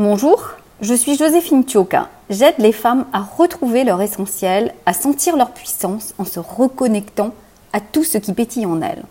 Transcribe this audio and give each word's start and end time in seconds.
Bonjour, 0.00 0.50
je 0.80 0.94
suis 0.94 1.16
Joséphine 1.16 1.64
Tioka. 1.64 2.08
J'aide 2.30 2.54
les 2.58 2.70
femmes 2.70 3.04
à 3.12 3.18
retrouver 3.18 3.82
leur 3.82 4.00
essentiel, 4.00 4.72
à 4.86 4.92
sentir 4.92 5.36
leur 5.36 5.50
puissance 5.50 6.14
en 6.18 6.24
se 6.24 6.38
reconnectant 6.38 7.34
à 7.72 7.80
tout 7.80 8.04
ce 8.04 8.16
qui 8.16 8.32
pétille 8.32 8.64
en 8.64 8.80
elles. 8.80 9.02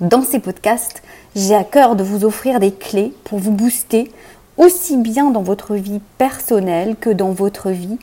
Dans 0.00 0.24
ces 0.24 0.40
podcasts, 0.40 1.04
j'ai 1.36 1.54
à 1.54 1.62
cœur 1.62 1.94
de 1.94 2.02
vous 2.02 2.24
offrir 2.24 2.58
des 2.58 2.72
clés 2.72 3.14
pour 3.22 3.38
vous 3.38 3.52
booster 3.52 4.10
aussi 4.56 4.96
bien 4.96 5.30
dans 5.30 5.42
votre 5.42 5.76
vie 5.76 6.00
personnelle 6.18 6.96
que 7.00 7.10
dans 7.10 7.30
votre 7.30 7.70
vie 7.70 7.98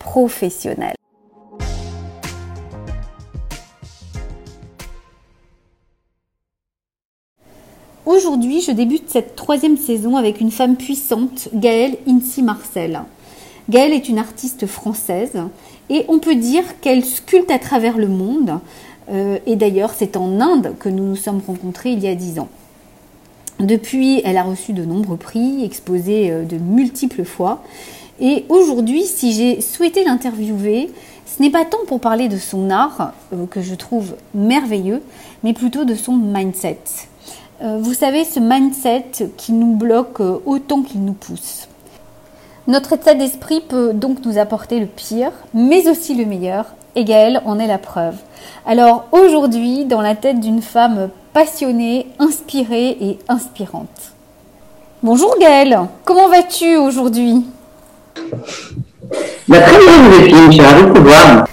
professionnelle. 0.00 0.96
Aujourd'hui, 8.10 8.60
je 8.60 8.72
débute 8.72 9.08
cette 9.08 9.36
troisième 9.36 9.76
saison 9.76 10.16
avec 10.16 10.40
une 10.40 10.50
femme 10.50 10.74
puissante, 10.74 11.48
Gaëlle 11.54 11.96
Incy 12.08 12.42
Marcel. 12.42 13.02
Gaëlle 13.68 13.92
est 13.92 14.08
une 14.08 14.18
artiste 14.18 14.66
française 14.66 15.40
et 15.90 16.04
on 16.08 16.18
peut 16.18 16.34
dire 16.34 16.64
qu'elle 16.80 17.04
sculpte 17.04 17.52
à 17.52 17.60
travers 17.60 17.96
le 17.96 18.08
monde. 18.08 18.58
Euh, 19.12 19.38
et 19.46 19.54
d'ailleurs, 19.54 19.92
c'est 19.96 20.16
en 20.16 20.40
Inde 20.40 20.74
que 20.80 20.88
nous 20.88 21.04
nous 21.04 21.14
sommes 21.14 21.40
rencontrés 21.46 21.92
il 21.92 22.00
y 22.00 22.08
a 22.08 22.16
dix 22.16 22.40
ans. 22.40 22.48
Depuis, 23.60 24.22
elle 24.24 24.38
a 24.38 24.42
reçu 24.42 24.72
de 24.72 24.84
nombreux 24.84 25.16
prix, 25.16 25.64
exposé 25.64 26.32
euh, 26.32 26.42
de 26.42 26.56
multiples 26.56 27.22
fois. 27.22 27.62
Et 28.18 28.44
aujourd'hui, 28.48 29.04
si 29.04 29.32
j'ai 29.32 29.60
souhaité 29.60 30.02
l'interviewer, 30.02 30.90
ce 31.26 31.40
n'est 31.40 31.50
pas 31.50 31.64
tant 31.64 31.84
pour 31.86 32.00
parler 32.00 32.26
de 32.26 32.38
son 32.38 32.70
art, 32.70 33.12
euh, 33.32 33.46
que 33.46 33.62
je 33.62 33.76
trouve 33.76 34.16
merveilleux, 34.34 35.00
mais 35.44 35.52
plutôt 35.52 35.84
de 35.84 35.94
son 35.94 36.16
mindset. 36.16 37.08
Euh, 37.62 37.76
vous 37.78 37.92
savez, 37.92 38.24
ce 38.24 38.40
mindset 38.40 39.30
qui 39.36 39.52
nous 39.52 39.76
bloque 39.76 40.20
euh, 40.20 40.38
autant 40.46 40.80
qu'il 40.80 41.04
nous 41.04 41.12
pousse. 41.12 41.68
Notre 42.66 42.94
état 42.94 43.12
d'esprit 43.12 43.60
peut 43.60 43.92
donc 43.92 44.24
nous 44.24 44.38
apporter 44.38 44.80
le 44.80 44.86
pire, 44.86 45.32
mais 45.52 45.86
aussi 45.88 46.14
le 46.14 46.24
meilleur, 46.24 46.64
et 46.94 47.04
Gaëlle 47.04 47.42
en 47.44 47.58
est 47.58 47.66
la 47.66 47.76
preuve. 47.76 48.14
Alors 48.64 49.08
aujourd'hui, 49.12 49.84
dans 49.84 50.00
la 50.00 50.14
tête 50.14 50.40
d'une 50.40 50.62
femme 50.62 51.10
passionnée, 51.34 52.06
inspirée 52.18 52.96
et 53.00 53.18
inspirante. 53.28 54.12
Bonjour 55.02 55.36
Gaëlle, 55.38 55.80
comment 56.04 56.28
vas-tu 56.28 56.76
aujourd'hui? 56.76 57.44
Bah, 59.48 59.60
Très 59.60 59.78
bien, 59.78 60.50
je 60.50 60.52
suis 60.52 60.60
ravie. 60.62 61.49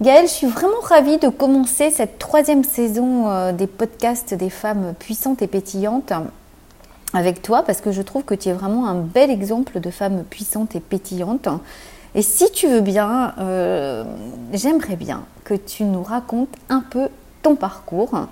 Gaëlle, 0.00 0.28
je 0.28 0.32
suis 0.32 0.46
vraiment 0.46 0.78
ravie 0.80 1.18
de 1.18 1.28
commencer 1.28 1.90
cette 1.90 2.20
troisième 2.20 2.62
saison 2.62 3.28
euh, 3.30 3.52
des 3.52 3.66
podcasts 3.66 4.32
des 4.32 4.48
femmes 4.48 4.94
puissantes 4.96 5.42
et 5.42 5.48
pétillantes 5.48 6.12
avec 7.14 7.42
toi 7.42 7.64
parce 7.64 7.80
que 7.80 7.90
je 7.90 8.02
trouve 8.02 8.22
que 8.22 8.34
tu 8.34 8.48
es 8.48 8.52
vraiment 8.52 8.86
un 8.86 8.94
bel 8.94 9.28
exemple 9.28 9.80
de 9.80 9.90
femme 9.90 10.22
puissante 10.22 10.76
et 10.76 10.80
pétillante. 10.80 11.48
Et 12.14 12.22
si 12.22 12.48
tu 12.52 12.68
veux 12.68 12.80
bien, 12.80 13.34
euh, 13.40 14.04
j'aimerais 14.52 14.94
bien 14.94 15.24
que 15.42 15.54
tu 15.54 15.82
nous 15.82 16.04
racontes 16.04 16.54
un 16.68 16.84
peu 16.88 17.08
ton 17.42 17.56
parcours. 17.56 18.28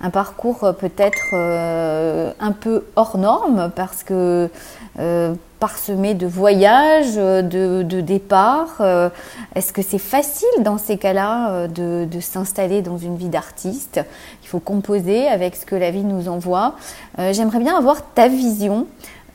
Un 0.00 0.10
parcours 0.10 0.64
euh, 0.64 0.72
peut-être 0.72 1.34
un 1.34 2.52
peu 2.52 2.84
hors 2.96 3.18
norme 3.18 3.70
parce 3.74 4.04
que 4.04 4.50
parsemé 5.58 6.14
de 6.14 6.26
voyages, 6.26 7.16
de, 7.16 8.00
départs. 8.00 8.76
Euh, 8.80 9.10
est-ce 9.54 9.72
que 9.72 9.82
c'est 9.82 9.98
facile 9.98 10.48
dans 10.62 10.78
ces 10.78 10.98
cas-là 10.98 11.50
euh, 11.50 12.06
de, 12.06 12.20
s'installer 12.20 12.82
dans 12.82 12.98
une 12.98 13.16
vie 13.16 13.28
d'artiste 13.28 14.00
Il 14.42 14.48
faut 14.48 14.60
composer 14.60 15.28
avec 15.28 15.56
ce 15.56 15.66
que 15.66 15.74
la 15.74 15.90
vie 15.90 16.04
nous 16.04 16.28
envoie? 16.28 16.74
Euh, 17.18 17.32
j'aimerais 17.32 17.60
bien 17.60 17.76
avoir 17.76 18.02
ta 18.14 18.28
vision 18.28 18.86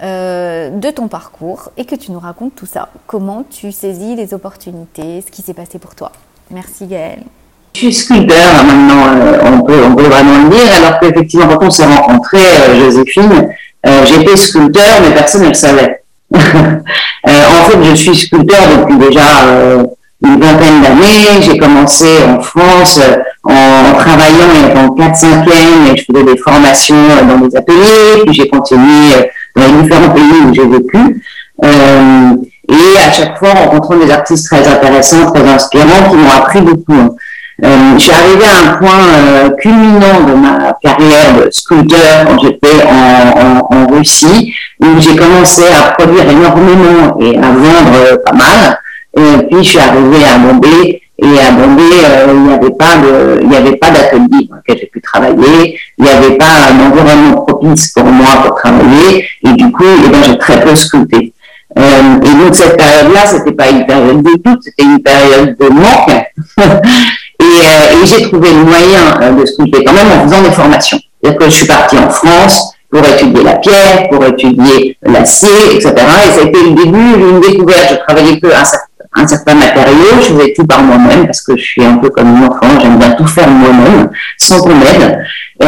de 0.02 0.92
ton 0.92 1.08
parcours 1.08 1.70
et 1.78 1.86
que 1.86 1.96
tu 1.96 2.12
nous 2.12 2.20
racontes 2.20 2.56
tout 2.56 2.66
ça. 2.66 2.90
Comment 3.08 3.46
tu 3.50 3.72
saisis 3.72 4.16
les 4.16 4.34
opportunités, 4.34 5.22
ce 5.22 5.32
qui 5.32 5.42
s'est 5.42 5.54
passé 5.54 5.80
pour 5.80 5.96
toi? 5.96 6.12
Merci 6.52 6.88
Gaëlle. 6.88 7.24
Je 7.76 7.80
suis 7.80 7.94
sculpteur 7.94 8.38
hein, 8.60 8.64
maintenant, 8.64 9.04
on, 9.46 9.62
peut, 9.64 9.82
on 9.86 9.96
peut 9.96 10.04
vraiment 10.04 10.44
le 10.44 10.50
dire, 10.50 10.76
alors 10.78 11.00
qu'effectivement 11.00 11.48
quand 11.48 11.66
on 11.66 11.72
s'est 11.72 11.86
rencontrés, 11.86 12.38
Joséphine, 12.80 13.50
j'étais 14.06 14.38
sculpteur, 14.38 15.02
mais 15.02 15.14
personne 15.14 15.44
ne 15.44 15.48
le 15.50 15.54
savait. 15.54 16.04
Euh, 17.26 17.32
en 17.32 17.70
fait, 17.70 17.78
je 17.86 17.96
suis 17.96 18.16
sculpteur 18.18 18.60
depuis 18.78 18.98
déjà 18.98 19.46
euh, 19.48 19.84
une 20.26 20.42
vingtaine 20.42 20.82
d'années. 20.82 21.42
J'ai 21.42 21.58
commencé 21.58 22.06
en 22.28 22.42
France 22.42 23.00
euh, 23.02 23.16
en, 23.46 23.94
travaillant 23.94 24.76
en 24.76 24.94
4-5e 24.94 25.94
et 25.94 25.98
je 25.98 26.04
faisais 26.04 26.26
des 26.26 26.38
formations 26.42 26.98
dans 27.26 27.38
des 27.38 27.56
ateliers. 27.56 28.24
Puis 28.26 28.34
j'ai 28.34 28.50
continué 28.50 29.32
dans 29.56 29.62
les 29.62 29.84
différents 29.84 30.10
pays 30.10 30.42
où 30.46 30.54
j'ai 30.54 30.68
vécu. 30.68 31.24
et 31.64 33.08
à 33.08 33.12
chaque 33.14 33.38
fois, 33.38 33.52
rencontrant 33.52 33.96
des 33.96 34.12
artistes 34.12 34.48
très 34.48 34.68
intéressants, 34.68 35.32
très 35.32 35.48
inspirants, 35.48 36.10
qui 36.10 36.18
m'ont 36.18 36.30
appris 36.30 36.60
beaucoup. 36.60 37.18
Euh, 37.62 37.94
je 37.94 38.00
suis 38.00 38.12
arrivée 38.12 38.46
à 38.46 38.72
un 38.72 38.78
point 38.78 39.08
euh, 39.16 39.50
culminant 39.52 40.24
de 40.28 40.34
ma 40.34 40.74
carrière 40.82 41.38
de 41.38 41.52
sculpteur 41.52 42.26
quand 42.28 42.40
j'étais 42.42 42.84
en, 42.84 43.88
Russie, 43.88 44.54
où 44.82 45.00
j'ai 45.00 45.16
commencé 45.16 45.64
à 45.68 45.92
produire 45.92 46.28
énormément 46.30 47.18
et 47.20 47.38
à 47.38 47.42
vendre 47.42 47.94
euh, 47.96 48.18
pas 48.26 48.34
mal. 48.34 48.80
Et 49.16 49.44
puis 49.46 49.64
je 49.64 49.70
suis 49.70 49.80
arrivée 49.80 50.26
à 50.26 50.40
Bombay 50.40 51.02
et 51.20 51.40
à 51.40 51.52
Bombay, 51.52 51.84
il 52.28 52.40
n'y 52.42 52.54
avait 52.54 52.72
pas 52.72 52.98
de, 52.98 53.40
il 53.42 53.48
n'y 53.48 53.56
avait 53.56 53.76
pas 53.76 53.92
d'atelier 53.92 54.48
dans 54.50 54.56
lequel 54.56 54.80
j'ai 54.80 54.88
pu 54.88 55.00
travailler. 55.02 55.80
Il 56.00 56.06
n'y 56.06 56.10
avait 56.10 56.36
pas 56.38 56.72
un 56.72 56.90
environnement 56.90 57.42
propice 57.44 57.90
pour 57.90 58.06
moi 58.06 58.28
pour 58.44 58.56
travailler. 58.56 59.26
Et 59.46 59.54
du 59.54 59.72
coup, 59.72 59.84
eh 59.84 60.10
ben, 60.10 60.24
j'ai 60.26 60.38
très 60.40 60.60
peu. 60.62 60.74
Euh, 61.78 62.22
et 62.22 62.44
donc 62.44 62.54
cette 62.54 62.78
période-là, 62.78 63.26
c'était 63.26 63.52
pas 63.52 63.70
une 63.70 63.86
période 63.86 64.22
de 64.22 64.32
doute, 64.44 64.62
c'était 64.64 64.84
une 64.84 65.02
période 65.02 65.56
de 65.60 65.70
manque. 65.70 66.26
Euh, 67.54 68.04
et, 68.04 68.06
j'ai 68.06 68.24
trouvé 68.24 68.50
le 68.50 68.64
moyen 68.64 69.22
euh, 69.22 69.32
de 69.32 69.46
sculpter 69.46 69.84
quand 69.84 69.94
même 69.94 70.08
en 70.12 70.24
faisant 70.24 70.42
des 70.42 70.52
formations. 70.52 71.00
C'est-à-dire 71.22 71.40
que 71.40 71.46
je 71.46 71.52
suis 71.52 71.68
partie 71.68 71.98
en 71.98 72.10
France 72.10 72.74
pour 72.90 73.06
étudier 73.06 73.44
la 73.44 73.56
pierre, 73.56 74.10
pour 74.10 74.24
étudier 74.26 74.98
l'acier, 75.04 75.50
etc. 75.76 75.94
Et 75.96 76.32
ça 76.32 76.42
a 76.42 76.44
été 76.44 76.64
le 76.64 76.72
début 76.72 77.18
d'une 77.18 77.40
découverte. 77.42 77.90
Je 77.92 77.96
travaillais 77.96 78.40
que 78.40 78.48
un 78.48 78.64
certain, 78.64 78.86
un 79.16 79.28
certain 79.28 79.56
matériau, 79.56 80.20
je 80.22 80.34
faisais 80.34 80.54
tout 80.56 80.66
par 80.66 80.82
moi-même 80.82 81.26
parce 81.26 81.42
que 81.42 81.56
je 81.56 81.64
suis 81.64 81.84
un 81.84 81.98
peu 81.98 82.10
comme 82.10 82.36
un 82.36 82.48
enfant, 82.48 82.80
j'aime 82.82 82.98
bien 82.98 83.12
tout 83.12 83.28
faire 83.28 83.48
moi-même, 83.48 84.10
sans 84.38 84.60
qu'on 84.60 84.76
m'aide. 84.76 85.20
Euh, 85.62 85.68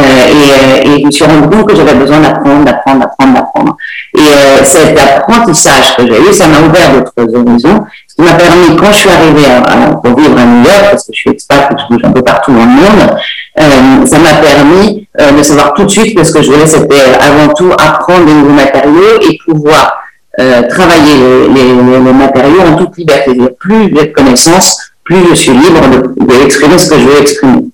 et, 0.83 0.99
je 0.99 1.05
me 1.05 1.11
suis 1.11 1.25
rendu 1.25 1.47
compte 1.47 1.69
que 1.69 1.75
j'avais 1.75 1.93
besoin 1.93 2.19
d'apprendre, 2.19 2.65
d'apprendre, 2.65 3.01
d'apprendre, 3.01 3.33
d'apprendre. 3.33 3.77
Et 4.17 4.63
cet 4.63 4.99
apprentissage 4.99 5.95
que 5.95 6.07
j'ai 6.07 6.29
eu, 6.29 6.33
ça 6.33 6.47
m'a 6.47 6.59
ouvert 6.59 6.91
d'autres 6.93 7.35
horizons 7.35 7.85
qui 8.15 8.21
m'a 8.21 8.33
permis, 8.33 8.75
quand 8.77 8.91
je 8.91 8.97
suis 8.97 9.09
arrivée 9.09 9.45
à, 9.45 9.61
à, 9.61 10.15
vivre 10.15 10.39
à 10.39 10.45
New 10.45 10.63
York, 10.63 10.87
parce 10.91 11.03
que 11.03 11.13
je 11.13 11.19
suis 11.19 11.29
expat 11.31 11.69
je 11.77 11.93
bouge 11.93 12.03
un 12.05 12.11
peu 12.11 12.21
partout 12.21 12.51
dans 12.51 12.59
le 12.59 12.65
monde, 12.65 13.17
euh, 13.59 14.05
ça 14.05 14.19
m'a 14.19 14.35
permis 14.35 15.07
euh, 15.19 15.31
de 15.31 15.43
savoir 15.43 15.73
tout 15.73 15.83
de 15.83 15.89
suite 15.89 16.15
que 16.15 16.23
ce 16.23 16.31
que 16.31 16.41
je 16.41 16.51
voulais, 16.51 16.67
c'était 16.67 16.95
euh, 16.95 17.19
avant 17.19 17.53
tout 17.53 17.71
apprendre 17.73 18.25
des 18.25 18.33
nouveaux 18.33 18.53
matériaux 18.53 19.19
et 19.21 19.37
pouvoir 19.45 20.01
travailler 20.37 21.47
les, 21.47 21.47
les, 21.47 21.99
les, 22.03 22.11
matériaux 22.11 22.59
en 22.67 22.75
toute 22.75 22.97
liberté. 22.97 23.31
Plus 23.57 23.83
j'ai 23.83 24.07
de 24.07 24.11
connaissances, 24.11 24.91
plus 25.05 25.29
je 25.29 25.33
suis 25.33 25.53
libre 25.53 25.79
d'exprimer 26.17 26.73
de, 26.73 26.77
ce 26.77 26.89
que 26.89 26.99
je 26.99 27.05
veux 27.05 27.21
exprimer. 27.21 27.69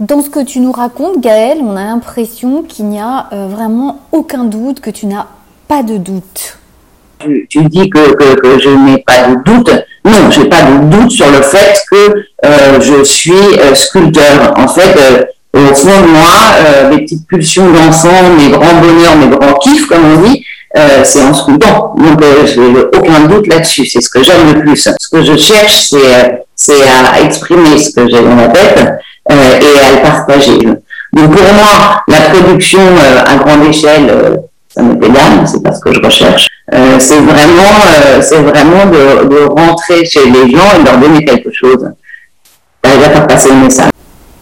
Dans 0.00 0.22
ce 0.22 0.30
que 0.30 0.42
tu 0.42 0.60
nous 0.60 0.72
racontes, 0.72 1.20
Gaëlle, 1.20 1.58
on 1.62 1.76
a 1.76 1.84
l'impression 1.84 2.62
qu'il 2.62 2.86
n'y 2.86 2.98
a 2.98 3.28
vraiment 3.50 4.00
aucun 4.12 4.44
doute, 4.44 4.80
que 4.80 4.88
tu 4.88 5.04
n'as 5.04 5.26
pas 5.68 5.82
de 5.82 5.98
doute. 5.98 6.57
Tu, 7.20 7.64
dis 7.64 7.90
que, 7.90 8.14
que, 8.14 8.58
je 8.58 8.68
n'ai 8.68 8.98
pas 8.98 9.28
de 9.28 9.42
doute. 9.44 9.70
Non, 10.04 10.30
je 10.30 10.40
n'ai 10.40 10.48
pas 10.48 10.62
de 10.62 10.84
doute 10.88 11.10
sur 11.10 11.26
le 11.26 11.42
fait 11.42 11.82
que 11.90 12.24
euh, 12.44 12.80
je 12.80 13.02
suis 13.02 13.32
euh, 13.32 13.74
sculpteur. 13.74 14.54
En 14.56 14.68
fait, 14.68 14.96
euh, 14.96 15.24
au 15.52 15.74
fond 15.74 16.00
de 16.00 16.06
moi, 16.06 16.36
euh, 16.60 16.90
les 16.90 16.98
petites 16.98 17.26
pulsions 17.26 17.70
d'enfant, 17.72 18.34
mes 18.36 18.50
grands 18.50 18.80
bonheurs, 18.80 19.16
mes 19.16 19.36
grands 19.36 19.54
kiffs, 19.54 19.86
comme 19.86 20.04
on 20.16 20.28
dit, 20.28 20.44
c'est 21.02 21.22
en 21.22 21.34
sculptant. 21.34 21.94
Donc, 21.96 22.22
je 22.46 22.60
n'ai 22.60 22.80
aucun 22.96 23.26
doute 23.26 23.48
là-dessus. 23.48 23.86
C'est 23.86 24.00
ce 24.00 24.10
que 24.10 24.22
j'aime 24.22 24.54
le 24.54 24.60
plus. 24.60 24.76
Ce 24.76 25.08
que 25.10 25.24
je 25.24 25.36
cherche, 25.36 25.92
c'est 26.54 26.82
à 26.82 27.20
exprimer 27.20 27.78
ce 27.78 27.90
que 27.90 28.08
j'ai 28.08 28.22
dans 28.22 28.36
la 28.36 28.48
tête 28.48 28.78
et 29.28 29.32
à 29.32 29.96
le 29.96 30.02
partager. 30.02 30.58
Donc, 30.58 31.34
pour 31.34 31.54
moi, 31.54 32.04
la 32.06 32.20
production 32.30 32.80
à 33.26 33.34
grande 33.36 33.66
échelle, 33.68 34.38
ça 34.68 34.82
me 34.82 34.98
pédale, 34.98 35.46
c'est 35.46 35.62
pas 35.62 35.72
ce 35.72 35.80
que 35.80 35.92
je 35.92 36.00
recherche. 36.00 36.46
Euh, 36.74 36.98
c'est 36.98 37.18
vraiment, 37.18 37.74
euh, 37.86 38.20
c'est 38.20 38.42
vraiment 38.42 38.86
de, 38.86 39.46
rentrer 39.46 40.04
chez 40.04 40.28
les 40.28 40.50
gens 40.50 40.76
et 40.76 40.80
de 40.80 40.84
leur 40.84 40.98
donner 40.98 41.24
quelque 41.24 41.50
chose. 41.52 41.90
D'arriver 42.82 43.04
à 43.06 43.10
faire 43.10 43.26
passer 43.26 43.48
le 43.50 43.64
message. 43.64 43.90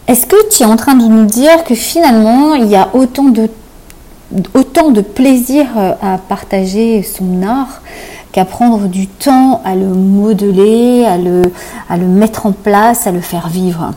Est-ce 0.07 0.25
que 0.25 0.49
tu 0.49 0.63
es 0.63 0.65
en 0.65 0.75
train 0.75 0.95
de 0.95 1.05
nous 1.05 1.25
dire 1.25 1.63
que 1.63 1.75
finalement, 1.75 2.55
il 2.55 2.67
y 2.67 2.75
a 2.75 2.89
autant 2.93 3.25
de, 3.25 3.49
autant 4.53 4.89
de 4.89 5.01
plaisir 5.01 5.65
euh, 5.77 5.93
à 6.01 6.17
partager 6.17 7.03
son 7.03 7.43
art 7.43 7.81
qu'à 8.33 8.45
prendre 8.45 8.87
du 8.87 9.07
temps 9.07 9.61
à 9.63 9.75
le 9.75 9.87
modeler, 9.87 11.05
à 11.05 11.17
le, 11.17 11.41
à 11.89 11.97
le 11.97 12.05
mettre 12.05 12.45
en 12.45 12.51
place, 12.51 13.07
à 13.07 13.11
le 13.11 13.21
faire 13.21 13.47
vivre? 13.47 13.93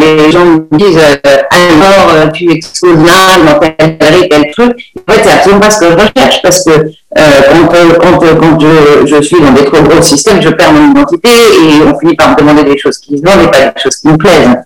Les 0.00 0.32
gens 0.32 0.44
me 0.44 0.76
disent 0.76 0.98
alors 0.98 2.32
tu 2.32 2.50
exposes 2.50 3.04
là 3.04 3.52
dans 3.52 3.58
telle 3.58 3.98
galerie 3.98 4.28
tel 4.28 4.50
truc. 4.50 4.92
En 5.08 5.12
fait, 5.12 5.20
c'est 5.22 5.32
absolument 5.32 5.60
pas 5.60 5.70
ce 5.70 5.80
que 5.80 5.86
je 5.86 5.94
recherche 5.94 6.42
parce 6.42 6.64
que 6.64 6.70
quand, 7.14 8.18
quand, 8.18 8.36
quand 8.36 8.60
je, 8.60 9.06
je, 9.06 9.22
suis 9.22 9.40
dans 9.40 9.52
des 9.52 9.64
trop 9.64 9.82
gros 9.82 10.02
systèmes, 10.02 10.40
je 10.42 10.48
perds 10.50 10.72
mon 10.72 10.90
identité 10.90 11.28
et 11.28 11.82
on 11.86 11.98
finit 11.98 12.14
par 12.14 12.30
me 12.30 12.36
demander 12.36 12.64
des 12.64 12.78
choses 12.78 12.98
qui 12.98 13.18
se 13.18 13.22
vendent 13.24 13.44
et 13.44 13.50
pas 13.50 13.58
des 13.58 13.80
choses 13.80 13.96
qui 13.96 14.08
me 14.08 14.16
plaisent. 14.16 14.56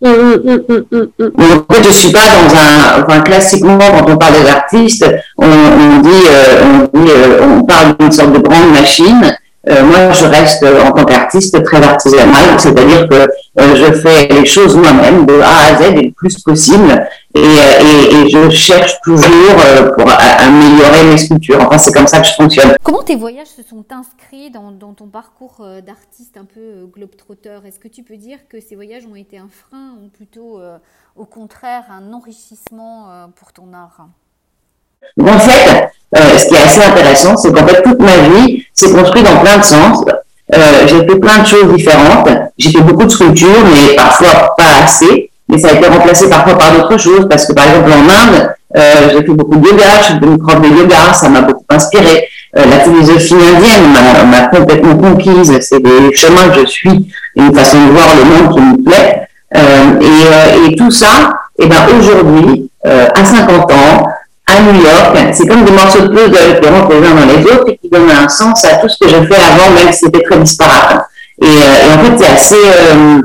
Mmh, 0.00 0.08
mmh, 0.08 0.58
mmh, 0.90 1.28
en 1.38 1.74
fait, 1.74 1.84
je 1.84 1.92
suis 1.92 2.12
pas 2.12 2.18
dans 2.18 2.56
un, 2.56 3.04
enfin, 3.04 3.20
classiquement, 3.20 3.78
quand 3.78 4.10
on 4.10 4.16
parle 4.16 4.42
des 4.42 4.50
artistes, 4.50 5.06
on, 5.38 5.46
on 5.46 6.00
dit, 6.00 6.26
on, 6.64 6.98
dit 6.98 7.10
on 7.40 7.62
parle 7.62 7.96
d'une 7.98 8.10
sorte 8.10 8.32
de 8.32 8.38
grande 8.38 8.72
machine 8.72 9.32
euh, 9.68 9.84
moi, 9.84 10.10
je 10.12 10.24
reste 10.24 10.64
euh, 10.64 10.82
en 10.82 10.90
tant 10.90 11.04
qu'artiste 11.04 11.62
très 11.62 11.80
artisanal, 11.82 12.58
c'est-à-dire 12.58 13.08
que 13.08 13.14
euh, 13.14 13.76
je 13.76 13.92
fais 13.92 14.26
les 14.26 14.44
choses 14.44 14.76
moi-même 14.76 15.24
de 15.24 15.40
A 15.40 15.66
à 15.66 15.76
Z 15.76 15.82
et 15.96 16.02
le 16.02 16.10
plus 16.10 16.42
possible, 16.42 17.08
et, 17.34 17.40
et, 17.40 18.12
et 18.12 18.28
je 18.28 18.50
cherche 18.50 19.00
toujours 19.02 19.24
pour 19.96 20.10
améliorer 20.10 21.04
mes 21.04 21.16
sculptures. 21.16 21.60
Enfin, 21.60 21.78
c'est 21.78 21.92
comme 21.92 22.08
ça 22.08 22.20
que 22.20 22.26
je 22.26 22.34
fonctionne. 22.34 22.74
Comment 22.82 23.04
tes 23.04 23.14
voyages 23.14 23.48
se 23.48 23.62
sont 23.62 23.84
inscrits 23.90 24.50
dans, 24.50 24.72
dans 24.72 24.94
ton 24.94 25.06
parcours 25.06 25.64
d'artiste 25.86 26.36
un 26.36 26.44
peu 26.44 26.86
globe-trotteur 26.92 27.64
Est-ce 27.64 27.78
que 27.78 27.88
tu 27.88 28.02
peux 28.02 28.16
dire 28.16 28.38
que 28.48 28.60
ces 28.60 28.74
voyages 28.74 29.06
ont 29.06 29.16
été 29.16 29.38
un 29.38 29.48
frein 29.48 29.94
ou 30.04 30.08
plutôt, 30.08 30.60
au 31.14 31.24
contraire, 31.24 31.84
un 31.90 32.12
enrichissement 32.12 33.28
pour 33.36 33.52
ton 33.52 33.72
art? 33.72 34.08
En 35.20 35.38
fait, 35.38 35.92
euh, 36.16 36.38
ce 36.38 36.46
qui 36.46 36.54
est 36.54 36.64
assez 36.64 36.82
intéressant, 36.82 37.36
c'est 37.36 37.52
qu'en 37.52 37.66
fait, 37.66 37.82
toute 37.82 38.00
ma 38.00 38.16
vie 38.28 38.64
s'est 38.74 38.90
construite 38.90 39.24
dans 39.24 39.40
plein 39.40 39.58
de 39.58 39.64
sens. 39.64 40.04
Euh, 40.54 40.58
j'ai 40.86 40.98
fait 40.98 41.18
plein 41.18 41.38
de 41.38 41.46
choses 41.46 41.74
différentes. 41.74 42.28
J'ai 42.58 42.70
fait 42.70 42.82
beaucoup 42.82 43.04
de 43.04 43.10
sculptures, 43.10 43.64
mais 43.64 43.96
parfois 43.96 44.54
pas 44.56 44.84
assez. 44.84 45.30
Mais 45.48 45.58
ça 45.58 45.68
a 45.68 45.72
été 45.72 45.86
remplacé 45.86 46.28
parfois 46.28 46.56
par 46.58 46.72
d'autres 46.72 46.98
choses, 46.98 47.26
parce 47.28 47.46
que 47.46 47.52
par 47.52 47.66
exemple 47.66 47.90
en 47.90 48.02
Inde, 48.02 48.54
euh, 48.76 48.82
j'ai 49.12 49.22
fait 49.26 49.32
beaucoup 49.32 49.56
de 49.56 49.66
yoga, 49.66 49.84
je 50.00 50.04
suis 50.04 50.14
devenue 50.14 50.38
prof 50.38 50.60
de 50.60 50.68
yoga, 50.68 51.12
ça 51.12 51.28
m'a 51.28 51.42
beaucoup 51.42 51.64
inspiré. 51.68 52.28
La 52.54 52.80
philosophie 52.80 53.34
indienne 53.34 54.30
m'a 54.30 54.48
complètement 54.48 54.96
conquise. 54.96 55.58
C'est 55.60 55.82
des 55.82 56.12
chemins 56.12 56.50
que 56.54 56.60
je 56.60 56.70
suis, 56.70 57.12
une 57.36 57.54
façon 57.54 57.78
de 57.86 57.92
voir 57.92 58.08
le 58.14 58.24
monde 58.24 58.54
qui 58.54 58.60
me 58.60 58.84
plaît. 58.84 59.26
Et, 59.54 60.70
et, 60.70 60.76
tout 60.76 60.90
ça, 60.90 61.32
et 61.58 61.64
eh 61.64 61.66
ben 61.66 61.76
aujourd'hui, 61.98 62.70
à 62.84 63.24
50 63.24 63.72
ans, 63.72 64.06
à 64.56 64.60
New 64.60 64.82
York. 64.82 65.16
C'est 65.32 65.46
comme 65.46 65.64
des 65.64 65.72
morceaux 65.72 66.00
de 66.00 66.08
puzzle 66.08 66.60
qui 66.60 66.68
rentrent 66.68 66.90
les 66.90 67.06
uns 67.06 67.14
dans 67.14 67.26
les 67.26 67.44
autres 67.44 67.68
et 67.68 67.76
qui 67.78 67.88
donnent 67.88 68.10
un 68.10 68.28
sens 68.28 68.64
à 68.64 68.76
tout 68.76 68.88
ce 68.88 68.98
que 68.98 69.08
j'ai 69.08 69.26
fait 69.26 69.34
avant, 69.34 69.70
même 69.74 69.92
si 69.92 70.00
c'était 70.06 70.22
très 70.22 70.38
disparate. 70.38 71.06
Et, 71.40 71.46
euh, 71.46 71.94
en 71.94 72.04
fait, 72.04 72.18
c'est 72.18 72.32
assez, 72.32 72.54
euh, 72.54 73.22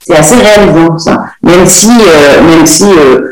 c'est 0.00 0.16
assez 0.16 0.36
réalisant 0.36 0.98
ça. 0.98 1.24
Même 1.42 1.66
si, 1.66 1.90
euh, 1.90 2.42
même 2.42 2.66
si 2.66 2.86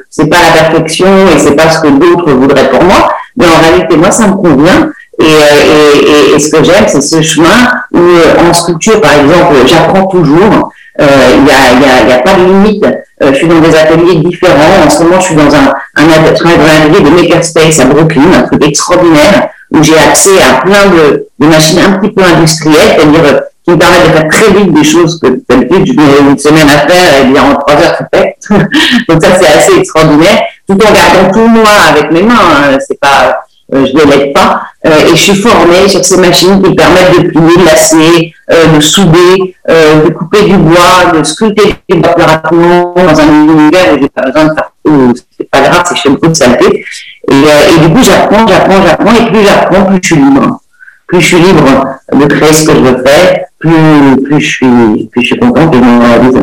c'est 0.08 0.26
pas 0.26 0.36
la 0.54 0.62
perfection 0.62 1.06
et 1.34 1.38
c'est 1.38 1.56
pas 1.56 1.70
ce 1.70 1.80
que 1.80 1.88
d'autres 1.88 2.32
voudraient 2.32 2.70
pour 2.70 2.82
moi, 2.84 3.12
mais 3.36 3.46
en 3.46 3.60
réalité, 3.60 3.96
moi, 3.96 4.10
ça 4.10 4.26
me 4.26 4.34
convient. 4.34 4.90
Et, 5.22 5.24
et, 5.24 6.34
et, 6.34 6.38
ce 6.38 6.50
que 6.50 6.64
j'aime, 6.64 6.84
c'est 6.88 7.00
ce 7.00 7.22
chemin 7.22 7.70
où, 7.92 8.00
en 8.38 8.52
sculpture, 8.52 9.00
par 9.00 9.12
exemple, 9.14 9.54
j'apprends 9.66 10.06
toujours. 10.06 10.72
Il 10.98 11.44
n'y 11.44 11.50
a, 11.50 11.80
y 11.80 12.08
a, 12.08 12.08
y 12.08 12.12
a 12.12 12.18
pas 12.18 12.34
de 12.34 12.44
limite. 12.44 12.84
je 13.20 13.32
suis 13.32 13.46
dans 13.46 13.60
des 13.60 13.74
ateliers 13.74 14.16
différents. 14.16 14.84
En 14.84 14.90
ce 14.90 15.02
moment, 15.02 15.20
je 15.20 15.26
suis 15.26 15.36
dans 15.36 15.54
un, 15.54 15.72
un 15.96 16.08
atelier 16.08 17.00
de 17.00 17.10
Makerspace 17.10 17.80
à 17.80 17.84
Brooklyn, 17.86 18.32
un 18.36 18.42
truc 18.42 18.64
extraordinaire, 18.66 19.48
où 19.72 19.82
j'ai 19.82 19.98
accès 19.98 20.42
à 20.42 20.60
plein 20.60 20.86
de, 20.86 21.28
de, 21.38 21.46
machines 21.46 21.80
un 21.80 21.98
petit 21.98 22.12
peu 22.12 22.22
industrielles, 22.22 22.96
c'est-à-dire 22.96 23.24
euh, 23.24 23.40
qui 23.64 23.70
me 23.70 23.78
permettent 23.78 24.08
de 24.08 24.12
faire 24.12 24.28
très 24.28 24.52
vite 24.52 24.72
des 24.72 24.84
choses 24.84 25.20
que 25.20 25.28
d'habitude 25.48 25.86
je 25.86 25.92
mets 25.94 26.30
une 26.30 26.38
semaine 26.38 26.68
à 26.68 26.86
faire 26.88 27.20
et 27.20 27.24
bien 27.26 27.42
en 27.42 27.54
trois 27.54 27.74
heures 27.74 27.96
c'est 27.98 28.18
fait. 28.18 28.36
Donc 29.08 29.22
ça 29.22 29.28
c'est 29.40 29.58
assez 29.58 29.78
extraordinaire, 29.78 30.42
tout 30.68 30.74
en 30.74 30.92
gardant 30.92 31.32
tout 31.32 31.46
moi 31.46 31.70
avec 31.90 32.10
mes 32.10 32.22
mains. 32.22 32.34
Hein. 32.34 32.78
C'est 32.86 33.00
pas, 33.00 33.26
euh, 33.26 33.32
je 33.72 33.78
ne 33.78 34.10
l'aide 34.10 34.32
pas. 34.32 34.62
Euh, 34.84 35.06
et 35.06 35.10
je 35.10 35.22
suis 35.22 35.34
formée 35.36 35.88
sur 35.88 36.04
ces 36.04 36.18
machines 36.18 36.60
qui 36.62 36.74
permettent 36.74 37.22
de 37.22 37.28
plier, 37.28 37.56
de 37.56 37.64
lasser, 37.64 38.34
euh, 38.50 38.66
de 38.74 38.80
souder, 38.80 39.56
de 39.68 40.10
couper 40.10 40.42
du 40.42 40.56
bois, 40.56 41.12
de 41.16 41.22
sculpter 41.22 41.74
du 41.88 41.98
bois 41.98 42.14
plus 42.14 42.24
rapidement 42.24 42.94
dans 42.96 43.20
un 43.20 43.44
univers 43.44 43.94
où 43.94 44.00
j'ai 44.00 44.08
pas 44.08 44.22
besoin 44.22 44.44
de 44.44 44.54
faire 44.54 44.72
tout. 44.84 45.14
C'est 45.38 45.50
pas 45.50 45.60
grave, 45.60 45.82
c'est 45.86 45.96
chez 45.96 46.10
beaucoup 46.10 46.28
de 46.28 46.34
saleté. 46.34 46.84
Et, 47.30 47.34
et 47.34 47.86
du 47.86 47.94
coup, 47.94 48.02
j'apprends, 48.02 48.46
j'apprends, 48.46 48.82
j'apprends, 48.84 49.14
et 49.14 49.30
plus 49.30 49.44
j'apprends, 49.44 49.84
plus 49.84 49.98
je 50.02 50.06
suis 50.06 50.16
libre. 50.16 50.60
Plus 51.06 51.20
je 51.20 51.26
suis 51.26 51.36
libre 51.36 51.64
de 52.12 52.26
créer 52.26 52.52
ce 52.52 52.66
que 52.66 52.74
je 52.74 52.80
veux 52.80 53.04
faire, 53.04 53.44
plus, 53.58 54.22
plus 54.24 54.40
je 54.40 54.48
suis, 54.48 55.06
plus 55.12 55.22
je 55.22 55.26
suis 55.26 55.38
contente 55.38 55.70
de 55.70 55.78
mon 55.78 56.00
réaliser 56.00 56.40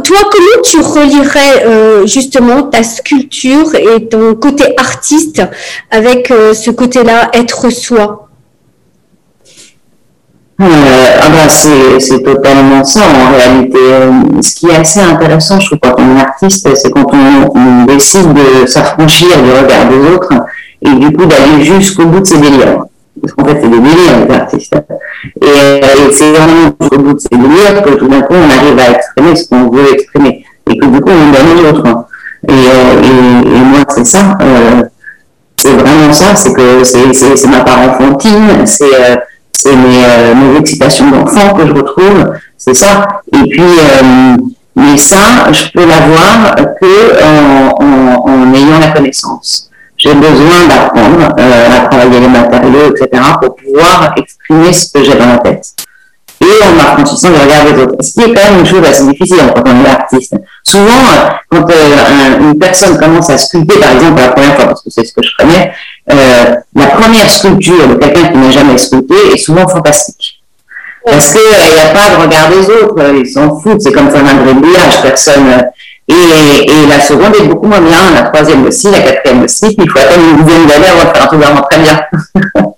toi, 0.00 0.16
comment 0.30 0.62
tu 0.62 0.80
relierais 0.80 1.66
euh, 1.66 2.06
justement 2.06 2.62
ta 2.64 2.82
sculpture 2.82 3.74
et 3.74 4.08
ton 4.08 4.34
côté 4.34 4.64
artiste 4.78 5.42
avec 5.90 6.30
euh, 6.30 6.54
ce 6.54 6.70
côté-là, 6.70 7.30
être 7.34 7.70
soi? 7.70 8.28
Euh, 10.60 10.64
ah 10.64 11.28
ben, 11.28 11.48
c'est 11.98 12.22
totalement 12.22 12.84
ça 12.84 13.00
en 13.00 13.36
réalité. 13.36 13.78
Ce 14.42 14.54
qui 14.54 14.68
est 14.68 14.76
assez 14.76 15.00
intéressant, 15.00 15.58
je 15.58 15.66
trouve, 15.66 15.78
quand 15.80 15.94
on 15.98 16.16
est 16.16 16.20
artiste, 16.20 16.68
c'est 16.76 16.90
quand 16.90 17.06
on, 17.12 17.84
décide 17.84 18.32
de 18.32 18.66
s'affranchir 18.66 19.28
du 19.42 19.50
regard 19.50 19.88
des 19.88 20.14
autres 20.14 20.32
et 20.82 20.90
du 20.90 21.12
coup 21.12 21.26
d'aller 21.26 21.64
jusqu'au 21.64 22.06
bout 22.06 22.20
de 22.20 22.26
ses 22.26 22.38
délires. 22.38 22.84
Parce 23.20 23.34
qu'en 23.34 23.44
fait, 23.44 23.60
c'est 23.60 23.68
des 23.68 23.78
délires, 23.78 24.26
les 24.26 24.34
artistes. 24.34 24.76
Et, 25.40 25.46
euh, 25.46 25.78
et 25.78 26.12
c'est 26.12 26.32
vraiment 26.32 26.74
au 26.80 26.98
bout 26.98 27.12
de 27.12 27.18
ces 27.18 27.28
délires 27.36 27.82
que 27.84 27.90
tout 27.90 28.08
d'un 28.08 28.22
coup, 28.22 28.34
on 28.34 28.50
arrive 28.50 28.78
à 28.78 28.96
exprimer 28.96 29.36
ce 29.36 29.48
qu'on 29.48 29.70
veut 29.70 29.92
exprimer. 29.92 30.44
Et 30.70 30.78
que 30.78 30.86
du 30.86 31.00
coup, 31.00 31.10
on 31.10 31.30
donne 31.30 31.58
aux 31.58 31.68
autres. 31.68 32.06
Et, 32.48 32.52
euh, 32.52 33.02
et, 33.02 33.48
et, 33.48 33.60
moi, 33.60 33.80
c'est 33.88 34.06
ça. 34.06 34.38
Euh, 34.40 34.82
c'est 35.56 35.72
vraiment 35.74 36.12
ça. 36.12 36.34
C'est 36.34 36.54
que 36.54 36.82
c'est 36.82 37.48
ma 37.48 37.60
part 37.60 37.80
enfantine. 37.80 38.64
C'est 38.64 39.76
mes, 39.76 40.58
excitations 40.58 41.10
d'enfant 41.10 41.54
que 41.54 41.66
je 41.66 41.72
retrouve. 41.72 42.32
C'est 42.56 42.74
ça. 42.74 43.06
Et 43.32 43.48
puis, 43.48 43.62
mais 44.74 44.96
ça, 44.96 45.52
je 45.52 45.70
peux 45.70 45.86
l'avoir 45.86 46.56
que 46.80 47.22
en 47.78 48.54
ayant 48.54 48.78
la 48.80 48.88
connaissance 48.88 49.70
j'ai 50.02 50.14
besoin 50.14 50.66
d'apprendre 50.68 51.32
euh, 51.38 51.76
à 51.76 51.86
travailler 51.86 52.20
les 52.20 52.28
matériaux, 52.28 52.90
etc., 52.90 53.22
pour 53.40 53.54
pouvoir 53.54 54.12
exprimer 54.16 54.72
ce 54.72 54.92
que 54.92 55.04
j'ai 55.04 55.14
dans 55.14 55.26
la 55.26 55.38
tête. 55.38 55.64
Et 56.40 56.64
en 56.64 56.72
m'affranchissant 56.72 57.28
du 57.30 57.36
regard 57.36 57.64
des 57.64 57.82
autres. 57.82 58.02
Ce 58.02 58.12
qui 58.14 58.20
est 58.22 58.34
quand 58.34 58.50
même 58.50 58.60
une 58.60 58.66
chose 58.66 58.84
assez 58.84 59.06
difficile 59.06 59.38
quand 59.54 59.62
on 59.64 59.84
est 59.84 59.88
artiste. 59.88 60.34
Souvent, 60.64 60.88
euh, 60.88 61.30
quand 61.48 61.70
euh, 61.70 62.40
une 62.40 62.58
personne 62.58 62.98
commence 62.98 63.30
à 63.30 63.38
sculpter, 63.38 63.78
par 63.78 63.92
exemple, 63.92 64.20
la 64.20 64.28
première 64.30 64.56
fois, 64.56 64.66
parce 64.66 64.82
que 64.82 64.90
c'est 64.90 65.04
ce 65.04 65.12
que 65.12 65.22
je 65.22 65.30
connais, 65.38 65.72
euh, 66.10 66.56
la 66.74 66.86
première 66.86 67.30
sculpture 67.30 67.86
de 67.86 67.94
quelqu'un 67.94 68.28
qui 68.32 68.38
n'a 68.38 68.50
jamais 68.50 68.78
sculpté 68.78 69.14
est 69.32 69.38
souvent 69.38 69.68
fantastique. 69.68 70.40
Parce 71.06 71.32
qu'il 71.32 71.42
n'y 71.42 71.80
a 71.80 71.92
pas 71.92 72.16
de 72.16 72.22
regard 72.22 72.48
des 72.48 72.68
autres, 72.70 73.14
ils 73.14 73.26
s'en 73.28 73.60
foutent, 73.60 73.80
c'est 73.80 73.92
comme 73.92 74.10
faire 74.10 74.24
un 74.24 74.42
gribouillage, 74.44 75.00
personne 75.02 75.64
et, 76.12 76.70
et, 76.70 76.86
la 76.88 77.00
seconde 77.00 77.34
est 77.34 77.44
beaucoup 77.44 77.66
moins 77.66 77.80
bien, 77.80 77.98
la 78.14 78.22
troisième 78.22 78.66
aussi, 78.66 78.90
la 78.90 79.00
quatrième 79.00 79.44
aussi. 79.44 79.76
Il 79.78 79.90
faut 79.90 79.98
attendre 79.98 80.22
une 80.38 80.44
dizaine 80.44 80.66
d'années 80.66 80.86
avant 80.86 81.10
de 81.10 81.14
faire 81.14 81.22
un 81.22 81.26
truc 81.26 81.40
vraiment 81.40 81.62
très 81.70 81.80
bien. 81.80 82.00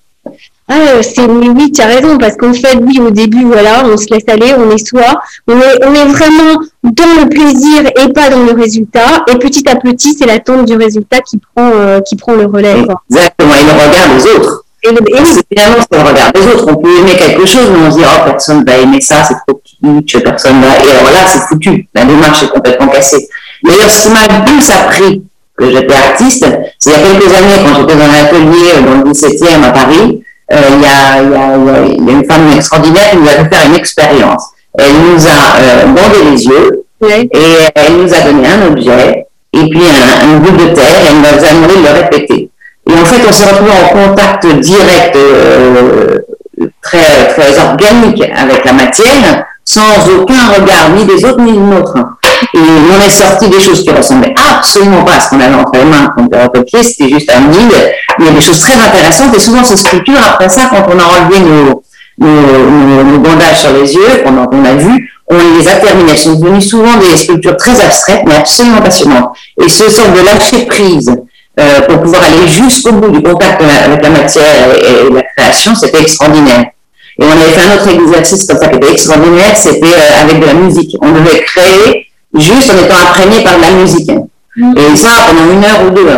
Ah, 0.67 1.03
c'est 1.03 1.27
oui, 1.27 1.73
tu 1.73 1.83
as 1.83 1.87
raison, 1.87 2.17
parce 2.17 2.37
qu'en 2.37 2.55
fait, 2.55 2.75
oui, 2.81 2.99
au 2.99 3.11
début, 3.11 3.45
voilà, 3.45 3.85
on 3.85 3.99
se 3.99 4.07
laisse 4.11 4.25
aller, 4.29 4.55
on 4.57 4.71
est 4.71 4.87
soi, 4.87 5.21
on 5.47 5.59
est, 5.61 5.85
on 5.85 5.95
est 5.95 6.07
vraiment 6.07 6.59
dans 6.83 7.21
le 7.21 7.29
plaisir 7.29 7.83
et 7.85 8.13
pas 8.15 8.31
dans 8.31 8.43
le 8.43 8.53
résultat. 8.53 9.25
Et 9.31 9.39
petit 9.39 9.69
à 9.69 9.77
petit, 9.77 10.17
c'est 10.19 10.25
l'attente 10.25 10.65
du 10.65 10.75
résultat 10.75 11.21
qui 11.21 11.39
prend, 11.39 11.71
euh, 11.75 12.01
qui 12.01 12.17
prend 12.17 12.33
le 12.33 12.47
relais. 12.47 12.77
Exactement, 13.11 13.53
et 13.55 13.65
le 13.65 13.73
regard 13.73 14.17
des 14.17 14.31
autres. 14.31 14.65
Et, 14.85 14.91
le, 14.91 14.97
finalement, 15.53 15.85
c'est 15.91 15.99
le 15.99 16.09
regard 16.09 16.33
des 16.33 16.47
autres. 16.47 16.67
On 16.71 16.77
peut 16.77 16.99
aimer 16.99 17.17
quelque 17.17 17.45
chose, 17.45 17.69
mais 17.71 17.87
on 17.87 17.91
se 17.91 17.99
dit, 17.99 18.05
oh, 18.05 18.23
personne 18.25 18.65
va 18.65 18.79
aimer 18.79 19.03
ça, 19.03 19.23
c'est 19.23 19.37
trop 19.47 19.61
kitsch, 19.85 20.23
personne 20.23 20.61
va. 20.61 20.85
Et 20.85 20.91
alors 20.91 21.11
là, 21.13 21.21
c'est 21.27 21.41
foutu. 21.41 21.87
La 21.95 22.05
démarche 22.05 22.43
est 22.43 22.49
complètement 22.49 22.89
cassée. 22.89 23.29
D'ailleurs, 23.63 23.91
ce 23.91 24.03
qui 24.03 24.09
m'a 24.11 24.21
le 24.27 24.45
plus 24.45 24.71
appris 24.71 25.23
que 25.57 25.71
j'étais 25.71 25.95
artiste, 25.95 26.47
c'est 26.79 26.91
il 26.91 26.93
y 26.93 26.95
a 26.97 26.99
quelques 26.99 27.33
années, 27.33 27.63
quand 27.65 27.81
j'étais 27.81 27.95
dans 27.95 28.05
un 28.05 28.25
atelier 28.25 28.73
euh, 28.77 28.81
dans 28.83 29.05
le 29.05 29.13
17e 29.13 29.65
à 29.65 29.71
Paris, 29.71 30.25
euh, 30.53 30.57
il, 30.77 30.83
y 30.83 30.87
a, 30.87 31.23
il, 31.23 31.31
y 31.31 31.35
a, 31.35 31.85
il, 31.87 32.05
y 32.05 32.09
a, 32.11 32.13
une 32.13 32.25
femme 32.25 32.53
extraordinaire 32.55 33.11
qui 33.11 33.17
nous 33.17 33.29
a 33.29 33.31
fait 33.31 33.55
faire 33.55 33.67
une 33.67 33.75
expérience. 33.77 34.51
Elle 34.77 34.93
nous 34.93 35.27
a 35.27 35.61
euh, 35.61 35.87
bandé 35.87 36.31
les 36.31 36.45
yeux 36.45 36.85
et 37.03 37.31
elle 37.75 37.97
nous 37.97 38.13
a 38.13 38.21
donné 38.21 38.49
un 38.49 38.67
objet 38.67 39.27
et 39.53 39.69
puis 39.71 39.81
un, 39.81 40.35
un 40.35 40.37
bout 40.39 40.51
de 40.51 40.75
terre 40.75 41.01
et 41.03 41.09
elle 41.11 41.19
nous 41.19 41.45
a 41.45 41.53
demandé 41.53 41.75
de 41.77 41.83
le 41.83 42.03
répéter. 42.03 42.51
Et 42.89 42.93
en 42.93 43.05
fait, 43.05 43.27
on 43.27 43.33
s'est 43.33 43.51
retrouvé 43.51 43.71
en 43.71 43.89
contact 43.89 44.47
direct, 44.47 45.17
euh, 45.17 46.19
très, 46.83 47.29
très 47.29 47.59
organique 47.59 48.23
avec 48.37 48.65
la 48.65 48.73
matière, 48.73 49.47
sans 49.65 49.83
aucun 50.19 50.49
regard 50.55 50.91
ni 50.97 51.05
des 51.05 51.25
autres 51.25 51.41
ni 51.41 51.53
des 51.53 51.59
nôtres. 51.59 51.97
Et 52.55 52.59
on 52.59 53.07
est 53.07 53.11
sorti 53.11 53.49
des 53.49 53.61
choses 53.61 53.83
qui 53.83 53.91
ressemblaient 53.91 54.35
absolument 54.57 55.03
pas 55.05 55.15
à 55.15 55.21
ce 55.21 55.31
qu'on 55.31 55.41
avait 55.41 55.55
entre 55.55 55.73
les 55.75 55.85
mains 55.85 56.13
quand 56.15 56.29
on 56.33 56.49
copier, 56.49 56.83
c'était 56.83 57.09
juste 57.09 57.31
un 57.31 57.51
vide. 57.51 57.93
Il 58.19 58.27
y 58.27 58.29
a 58.29 58.33
des 58.33 58.41
choses 58.41 58.61
très 58.61 58.75
intéressantes 58.75 59.35
et 59.35 59.41
souvent 59.41 59.65
ces 59.65 59.77
sculptures, 59.77 60.21
après 60.27 60.49
ça, 60.49 60.71
quand 60.71 60.85
on 60.89 60.99
a 60.99 61.05
enlevé 61.05 61.41
nos, 61.41 61.83
nos, 62.19 63.05
nos, 63.05 63.19
bandages 63.19 63.61
sur 63.61 63.73
les 63.73 63.95
yeux, 63.95 64.23
qu'on 64.25 64.37
a, 64.39 64.69
a 64.69 64.75
vu, 64.75 65.11
on 65.29 65.37
les 65.59 65.69
a 65.69 65.77
terminées. 65.77 66.11
Elles 66.13 66.19
sont 66.19 66.35
devenues 66.35 66.63
souvent 66.63 66.97
des 66.99 67.17
sculptures 67.17 67.57
très 67.57 67.81
abstraites, 67.81 68.23
mais 68.27 68.37
absolument 68.37 68.81
passionnantes. 68.81 69.37
Et 69.63 69.69
ce 69.69 69.89
sort 69.89 70.13
de 70.13 70.25
lâcher 70.25 70.67
prise 70.67 71.11
euh, 71.59 71.81
pour 71.83 72.03
pouvoir 72.03 72.23
aller 72.25 72.49
jusqu'au 72.49 72.93
bout 72.93 73.11
du 73.11 73.23
contact 73.23 73.63
avec 73.63 74.03
la 74.03 74.11
matière 74.11 74.45
et, 74.77 75.13
la 75.13 75.23
création, 75.23 75.75
c'était 75.75 76.01
extraordinaire. 76.01 76.67
Et 77.21 77.25
on 77.25 77.31
avait 77.31 77.53
fait 77.53 77.71
un 77.71 77.77
autre 77.77 77.89
exercice 77.89 78.45
comme 78.45 78.59
ça 78.59 78.69
qui 78.69 78.77
était 78.77 78.91
extraordinaire, 78.91 79.57
c'était 79.57 79.85
euh, 79.85 80.23
avec 80.23 80.41
de 80.41 80.47
la 80.47 80.55
musique. 80.55 80.97
On 81.01 81.13
devait 81.13 81.43
créer 81.43 82.07
juste 82.35 82.73
en 82.73 82.85
étant 82.85 82.97
imprégné 82.97 83.45
par 83.45 83.57
de 83.57 83.63
la 83.63 83.71
musique. 83.71 84.11
Mm. 84.57 84.75
Et 84.77 84.97
ça 84.97 85.09
pendant 85.29 85.53
une 85.53 85.65
heure 85.65 85.87
ou 85.87 85.91
deux. 85.91 86.09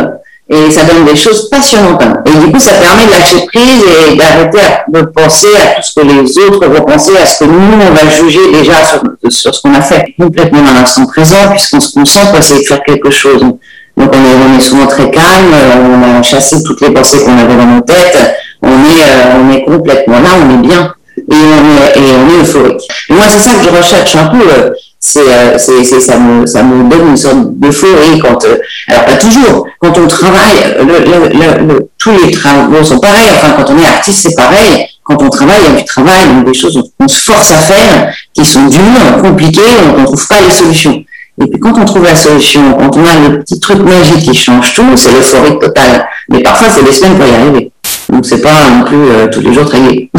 Et 0.49 0.71
ça 0.71 0.85
donne 0.85 1.03
des 1.05 1.15
choses 1.15 1.49
passionnantes. 1.49 2.01
Et 2.25 2.31
du 2.31 2.51
coup, 2.51 2.59
ça 2.59 2.71
permet 2.71 3.05
de 3.05 3.11
lâcher 3.11 3.45
prise 3.47 3.83
et 3.83 4.15
d'arrêter 4.15 4.59
de 4.87 5.01
penser 5.01 5.47
à 5.55 5.75
tout 5.75 5.81
ce 5.81 5.99
que 5.99 6.05
les 6.05 6.37
autres 6.39 6.65
vont 6.67 6.85
penser, 6.85 7.17
à 7.21 7.25
ce 7.25 7.43
que 7.43 7.49
nous, 7.49 7.59
on 7.59 7.93
va 7.93 8.09
juger 8.09 8.51
déjà 8.53 8.75
sur, 8.85 9.01
sur 9.29 9.53
ce 9.53 9.61
qu'on 9.61 9.73
a 9.73 9.81
fait. 9.81 10.15
Complètement 10.17 10.61
dans 10.61 10.71
l'instant 10.71 11.05
présent, 11.05 11.49
puisqu'on 11.51 11.81
se 11.81 11.93
concentre 11.93 12.29
pour 12.29 12.39
essayer 12.39 12.61
de 12.61 12.65
faire 12.65 12.81
quelque 12.83 13.11
chose. 13.11 13.41
Donc, 13.41 13.57
on 13.97 14.05
est, 14.05 14.49
on 14.49 14.57
est 14.57 14.61
souvent 14.61 14.87
très 14.87 15.11
calme, 15.11 15.53
on 15.81 16.19
a 16.19 16.23
chassé 16.23 16.63
toutes 16.63 16.79
les 16.79 16.91
pensées 16.91 17.19
qu'on 17.25 17.37
avait 17.37 17.55
dans 17.55 17.65
nos 17.65 17.81
têtes, 17.81 18.37
on 18.61 18.67
est, 18.67 19.03
euh, 19.03 19.41
on 19.41 19.51
est 19.51 19.63
complètement 19.63 20.19
là, 20.19 20.29
on 20.41 20.53
est 20.53 20.67
bien. 20.67 20.93
Et 21.29 21.35
on 21.35 21.35
est, 21.35 21.99
et 21.99 22.13
on 22.13 22.29
est 22.29 22.43
euphorique. 22.43 22.87
Et 23.09 23.13
moi, 23.13 23.25
c'est 23.27 23.39
ça 23.39 23.51
que 23.55 23.63
je 23.63 23.75
recherche 23.75 24.15
un 24.15 24.27
peu. 24.27 24.37
Euh, 24.37 24.69
euh, 25.15 25.53
c'est, 25.57 25.83
c'est, 25.83 25.99
ça, 25.99 26.17
me, 26.17 26.45
ça 26.45 26.63
me 26.63 26.89
donne 26.89 27.09
une 27.09 27.17
sorte 27.17 27.53
d'euphorie 27.53 28.19
quand, 28.19 28.43
euh, 28.45 28.57
alors 28.89 29.05
pas 29.05 29.15
toujours, 29.15 29.67
quand 29.79 29.97
on 29.97 30.07
travaille, 30.07 30.75
le, 30.79 31.65
le, 31.65 31.89
tous 31.97 32.11
les 32.11 32.31
travaux 32.31 32.83
sont 32.83 32.99
pareils, 32.99 33.29
enfin 33.35 33.53
quand 33.55 33.71
on 33.71 33.77
est 33.77 33.85
artiste 33.85 34.27
c'est 34.27 34.35
pareil, 34.35 34.87
quand 35.03 35.21
on 35.21 35.29
travaille, 35.29 35.59
il 35.67 35.73
y 35.73 35.75
a 35.77 35.79
du 35.79 35.85
travail, 35.85 36.43
des 36.45 36.53
choses 36.53 36.91
qu'on 36.99 37.07
se 37.07 37.19
force 37.19 37.51
à 37.51 37.55
faire, 37.55 38.13
qui 38.33 38.43
sont 38.43 38.65
dures, 38.67 39.21
compliquées, 39.21 39.61
on 39.95 40.01
ne 40.01 40.05
trouve 40.05 40.27
pas 40.27 40.41
les 40.45 40.51
solutions. 40.51 41.03
Et 41.39 41.45
puis 41.45 41.59
quand 41.59 41.77
on 41.79 41.85
trouve 41.85 42.03
la 42.03 42.15
solution, 42.15 42.73
quand 42.73 42.97
on 42.97 43.05
a 43.05 43.29
le 43.29 43.39
petit 43.39 43.59
truc 43.59 43.79
magique 43.79 44.23
qui 44.23 44.35
change 44.35 44.73
tout, 44.73 44.97
c'est 44.97 45.11
l'euphorie 45.11 45.59
totale. 45.59 46.07
Mais 46.29 46.41
parfois 46.41 46.67
c'est 46.69 46.83
des 46.83 46.91
semaines 46.91 47.15
pour 47.15 47.27
y 47.27 47.31
arriver. 47.31 47.71
Donc 48.09 48.25
c'est 48.25 48.41
pas 48.41 48.69
non 48.69 48.85
plus 48.85 49.09
euh, 49.09 49.27
tous 49.27 49.41
les 49.41 49.53
jours 49.53 49.65
très 49.65 49.81
gai. 49.81 50.11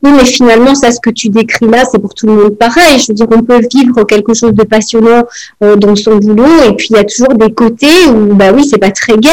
Oui, 0.00 0.12
mais 0.16 0.24
finalement, 0.24 0.76
ça, 0.76 0.92
ce 0.92 1.00
que 1.00 1.10
tu 1.10 1.28
décris 1.28 1.66
là, 1.66 1.82
c'est 1.90 1.98
pour 1.98 2.14
tout 2.14 2.26
le 2.26 2.32
monde 2.34 2.56
pareil. 2.56 3.00
Je 3.00 3.08
veux 3.08 3.14
dire, 3.14 3.26
on 3.32 3.42
peut 3.42 3.60
vivre 3.72 4.04
quelque 4.04 4.32
chose 4.32 4.52
de 4.54 4.62
passionnant 4.62 5.24
euh, 5.64 5.74
dans 5.74 5.96
son 5.96 6.16
boulot, 6.16 6.46
et 6.68 6.72
puis 6.74 6.88
il 6.90 6.96
y 6.96 7.00
a 7.00 7.04
toujours 7.04 7.34
des 7.34 7.52
côtés 7.52 8.06
où, 8.06 8.32
bah 8.34 8.52
oui, 8.54 8.64
c'est 8.64 8.78
pas 8.78 8.92
très 8.92 9.16
gai. 9.18 9.32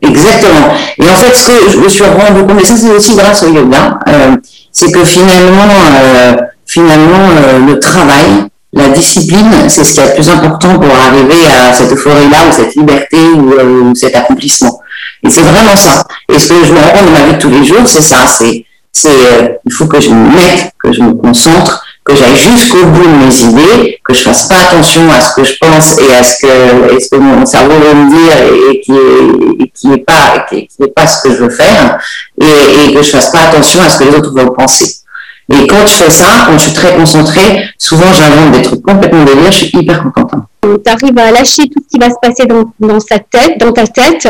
Exactement. 0.00 0.72
Et 0.98 1.02
en 1.02 1.14
fait, 1.16 1.34
ce 1.34 1.48
que 1.48 1.70
je 1.72 1.78
me 1.78 1.88
suis 1.88 2.04
rendu 2.04 2.46
compte, 2.46 2.60
et 2.62 2.64
ça 2.64 2.76
c'est 2.76 2.90
aussi 2.90 3.16
grâce 3.16 3.42
au 3.42 3.52
yoga, 3.52 3.98
euh, 4.06 4.36
c'est 4.70 4.92
que 4.92 5.04
finalement, 5.04 5.68
euh, 5.92 6.36
finalement, 6.64 7.28
le 7.66 7.78
travail, 7.80 8.46
la 8.74 8.88
discipline, 8.88 9.50
c'est 9.68 9.84
ce 9.84 9.94
qui 9.94 10.00
est 10.00 10.08
le 10.08 10.14
plus 10.14 10.28
important 10.28 10.78
pour 10.78 10.94
arriver 10.94 11.46
à 11.46 11.72
cette 11.72 11.92
euphorie-là, 11.92 12.48
ou 12.48 12.52
cette 12.52 12.74
liberté, 12.74 13.16
ou, 13.16 13.94
cet 13.94 14.16
accomplissement. 14.16 14.80
Et 15.22 15.30
c'est 15.30 15.42
vraiment 15.42 15.76
ça. 15.76 16.04
Et 16.28 16.38
ce 16.38 16.48
que 16.48 16.64
je 16.64 16.72
me 16.72 16.78
rends 16.78 16.90
compte 16.90 17.06
dans 17.06 17.12
ma 17.12 17.26
vie 17.26 17.34
de 17.34 17.38
tous 17.38 17.50
les 17.50 17.64
jours, 17.64 17.86
c'est 17.86 18.02
ça. 18.02 18.26
C'est 18.26 18.64
c'est 18.92 19.08
euh, 19.08 19.48
il 19.64 19.72
faut 19.72 19.86
que 19.86 20.00
je 20.00 20.10
me 20.10 20.28
mette, 20.28 20.70
que 20.78 20.92
je 20.92 21.02
me 21.02 21.14
concentre, 21.14 21.84
que 22.04 22.14
j'aille 22.14 22.36
jusqu'au 22.36 22.84
bout 22.84 23.02
de 23.02 23.24
mes 23.24 23.42
idées, 23.42 23.98
que 24.04 24.14
je 24.14 24.20
fasse 24.20 24.48
pas 24.48 24.56
attention 24.68 25.10
à 25.10 25.20
ce 25.20 25.34
que 25.34 25.42
je 25.42 25.54
pense 25.60 25.98
et 25.98 26.14
à 26.14 26.22
ce 26.22 26.38
que, 26.38 27.00
ce 27.00 27.08
que 27.08 27.16
mon 27.16 27.44
cerveau 27.44 27.74
veut 27.74 27.94
me 27.94 28.10
dire 28.10 28.70
et, 28.70 28.80
qui 28.80 28.92
est, 28.92 29.72
qui 29.74 29.92
est 29.92 30.04
pas 30.04 30.46
qui 30.48 30.68
est, 30.80 30.94
pas 30.94 31.06
ce 31.06 31.22
que 31.22 31.34
je 31.34 31.42
veux 31.42 31.50
faire 31.50 31.98
et, 32.40 32.90
et 32.90 32.94
que 32.94 33.02
je 33.02 33.10
fasse 33.10 33.30
pas 33.30 33.48
attention 33.48 33.80
à 33.82 33.88
ce 33.88 33.98
que 33.98 34.04
les 34.04 34.14
autres 34.14 34.32
vont 34.32 34.50
penser. 34.50 35.03
Et 35.52 35.66
quand 35.66 35.86
je 35.86 35.92
fais 35.92 36.10
ça, 36.10 36.26
quand 36.46 36.56
je 36.58 36.64
suis 36.64 36.72
très 36.72 36.94
concentrée, 36.94 37.64
souvent 37.78 38.12
j'invente 38.12 38.52
des 38.52 38.62
trucs 38.62 38.82
complètement 38.82 39.24
délire, 39.24 39.52
je 39.52 39.66
suis 39.66 39.78
hyper 39.78 40.02
contente. 40.02 40.44
Tu 40.62 40.90
arrives 40.90 41.18
à 41.18 41.30
lâcher 41.30 41.64
tout 41.64 41.82
ce 41.84 41.92
qui 41.92 41.98
va 41.98 42.08
se 42.08 42.16
passer 42.22 42.46
dans, 42.46 42.64
dans 42.80 42.98
sa 42.98 43.18
tête, 43.18 43.58
dans 43.58 43.72
ta 43.72 43.86
tête, 43.86 44.26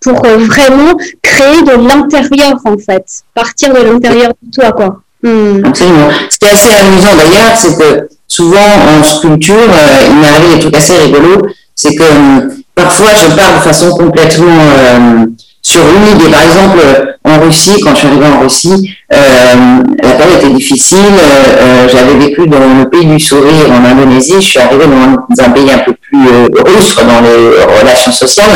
pour 0.00 0.24
euh, 0.24 0.38
vraiment 0.38 0.96
créer 1.22 1.62
de 1.62 1.88
l'intérieur 1.88 2.58
en 2.64 2.76
fait, 2.76 3.04
partir 3.32 3.72
de 3.74 3.80
l'intérieur 3.80 4.32
de 4.42 4.50
toi 4.52 4.72
quoi. 4.72 5.00
Hmm. 5.22 5.64
Absolument. 5.64 6.08
Ce 6.30 6.38
qui 6.38 6.46
est 6.46 6.52
assez 6.52 6.74
amusant 6.74 7.14
d'ailleurs, 7.16 7.56
c'est 7.56 7.78
que 7.78 8.08
souvent 8.26 8.58
en 8.58 9.04
sculpture, 9.04 9.54
euh, 9.54 10.08
il 10.10 10.16
m'arrive 10.16 10.54
des 10.54 10.60
trucs 10.60 10.76
assez 10.76 10.96
rigolos, 10.98 11.42
c'est 11.76 11.94
que 11.94 12.02
euh, 12.02 12.48
parfois 12.74 13.10
je 13.14 13.36
parle 13.36 13.54
de 13.54 13.60
façon 13.60 13.90
complètement 13.90 15.26
sur 15.66 15.82
une 15.82 16.16
idée. 16.16 16.30
Par 16.30 16.42
exemple, 16.42 17.16
en 17.24 17.40
Russie, 17.40 17.80
quand 17.82 17.90
je 17.90 17.96
suis 17.96 18.06
arrivée 18.06 18.26
en 18.26 18.40
Russie, 18.40 18.96
euh, 19.12 19.82
la 20.00 20.10
période 20.10 20.38
était 20.38 20.54
difficile. 20.54 20.98
Euh, 20.98 21.56
euh, 21.58 21.88
j'avais 21.88 22.14
vécu 22.14 22.46
dans 22.46 22.60
le 22.60 22.88
pays 22.88 23.04
du 23.04 23.18
sourire 23.18 23.72
en 23.72 23.84
Indonésie. 23.84 24.34
Je 24.36 24.40
suis 24.46 24.58
arrivée 24.60 24.86
dans 24.86 25.44
un 25.44 25.50
pays 25.50 25.72
un 25.72 25.78
peu 25.78 25.94
plus 25.94 26.28
rustre 26.64 27.02
dans 27.04 27.20
les 27.20 27.80
relations 27.80 28.12
sociales, 28.12 28.46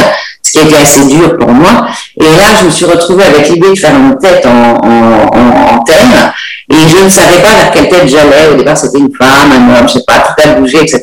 ce 0.41 0.53
qui 0.53 0.59
était 0.65 0.77
assez 0.77 1.05
dur 1.07 1.37
pour 1.37 1.51
moi. 1.51 1.89
Et 2.17 2.23
là, 2.23 2.45
je 2.61 2.67
me 2.67 2.71
suis 2.71 2.85
retrouvée 2.85 3.25
avec 3.25 3.49
l'idée 3.49 3.71
de 3.71 3.79
faire 3.79 3.97
une 3.97 4.17
tête 4.19 4.47
en, 4.47 4.77
en, 4.87 5.77
en, 5.77 5.83
thème. 5.83 6.33
Et 6.71 6.89
je 6.89 7.05
ne 7.05 7.09
savais 7.09 7.43
pas 7.43 7.53
vers 7.55 7.71
quelle 7.73 7.89
tête 7.89 8.09
j'allais. 8.09 8.49
Au 8.53 8.55
départ, 8.55 8.77
c'était 8.77 8.99
une 8.99 9.13
femme, 9.15 9.51
un 9.53 9.79
homme, 9.79 9.89
je 9.89 9.95
sais 9.95 10.05
pas, 10.07 10.21
tout 10.21 10.49
a 10.49 10.55
bougé, 10.55 10.79
etc. 10.79 11.03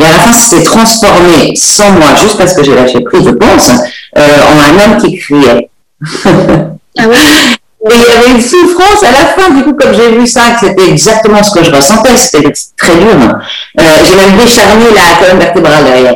Et 0.00 0.04
à 0.04 0.08
la 0.08 0.18
fin, 0.18 0.32
c'était 0.32 0.64
transformé, 0.64 1.54
sans 1.54 1.90
moi, 1.90 2.08
juste 2.20 2.38
parce 2.38 2.54
que 2.54 2.62
j'ai 2.62 2.74
lâché 2.74 3.00
prise, 3.00 3.24
je 3.24 3.30
pense, 3.30 3.70
en 4.16 4.20
un 4.20 4.84
homme 4.84 5.02
qui 5.02 5.18
criait. 5.18 5.68
Ah 6.98 7.04
Et 7.90 7.94
il 7.94 8.00
y 8.00 8.16
avait 8.16 8.30
une 8.30 8.40
souffrance 8.40 9.02
à 9.02 9.10
la 9.10 9.26
fin, 9.34 9.50
du 9.54 9.64
coup, 9.64 9.74
comme 9.74 9.92
j'ai 9.92 10.12
vu 10.12 10.26
ça, 10.26 10.52
que 10.52 10.68
c'était 10.68 10.88
exactement 10.88 11.42
ce 11.42 11.52
que 11.52 11.64
je 11.64 11.70
ressentais, 11.72 12.16
c'était 12.16 12.52
très 12.76 12.94
dur. 12.94 13.08
Euh, 13.80 13.82
j'ai 14.08 14.14
même 14.14 14.36
décharné 14.38 14.84
la 14.94 15.18
colonne 15.18 15.40
vertébrale 15.40 15.84
derrière. 15.84 16.14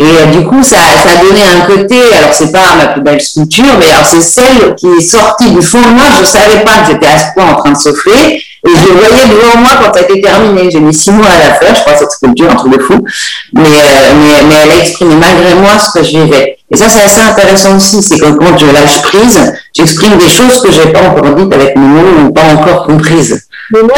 Et 0.00 0.02
euh, 0.02 0.26
du 0.32 0.46
coup, 0.46 0.62
ça, 0.62 0.76
ça 0.76 1.10
a 1.10 1.22
donné 1.22 1.42
un 1.42 1.66
côté, 1.66 1.96
alors 2.16 2.32
c'est 2.32 2.50
pas 2.50 2.74
ma 2.78 2.86
plus 2.86 3.02
belle 3.02 3.20
sculpture, 3.20 3.66
mais 3.78 3.90
alors 3.90 4.06
c'est 4.06 4.22
celle 4.22 4.74
qui 4.74 4.86
est 4.86 5.00
sortie 5.02 5.50
du 5.50 5.60
fond 5.60 5.82
de 5.82 5.88
moi, 5.88 6.04
je 6.18 6.24
savais 6.24 6.64
pas 6.64 6.78
que 6.78 6.92
j'étais 6.92 7.06
à 7.06 7.18
ce 7.18 7.34
point 7.34 7.52
en 7.52 7.56
train 7.56 7.72
de 7.72 7.76
souffler, 7.76 8.42
et 8.66 8.70
je 8.70 8.92
voyais 8.92 9.26
devant 9.28 9.60
moi 9.60 9.70
quand 9.82 9.92
ça 9.92 10.00
a 10.00 10.02
été 10.04 10.22
terminé. 10.22 10.70
J'ai 10.70 10.80
mis 10.80 10.94
six 10.94 11.10
mois 11.10 11.26
à 11.26 11.48
la 11.48 11.54
faire, 11.54 11.74
je 11.74 11.80
crois, 11.82 11.96
cette 11.96 12.12
sculpture, 12.12 12.50
un 12.50 12.54
truc 12.54 12.78
de 12.78 12.82
fou. 12.82 13.04
Mais, 13.52 13.62
euh, 13.62 14.14
mais, 14.14 14.48
mais 14.48 14.54
elle 14.64 14.70
a 14.70 14.80
exprimé 14.80 15.16
malgré 15.16 15.54
moi 15.54 15.72
ce 15.78 15.98
que 15.98 16.02
je 16.02 16.10
vivais. 16.18 16.56
Et 16.70 16.76
ça, 16.76 16.88
c'est 16.88 17.02
assez 17.02 17.20
intéressant 17.20 17.76
aussi, 17.76 18.02
c'est 18.02 18.18
que 18.18 18.30
quand 18.38 18.56
je 18.56 18.66
lâche 18.66 19.02
prise, 19.02 19.54
j'exprime 19.76 20.16
des 20.16 20.28
choses 20.28 20.62
que 20.62 20.70
j'ai 20.72 20.92
pas 20.92 21.02
encore 21.02 21.34
dites 21.34 21.52
avec 21.52 21.76
mes 21.76 21.86
mots 21.86 22.26
ou 22.26 22.32
pas 22.32 22.54
encore 22.54 22.86
comprises. 22.86 23.46
Mais 23.72 23.82
moi, 23.82 23.96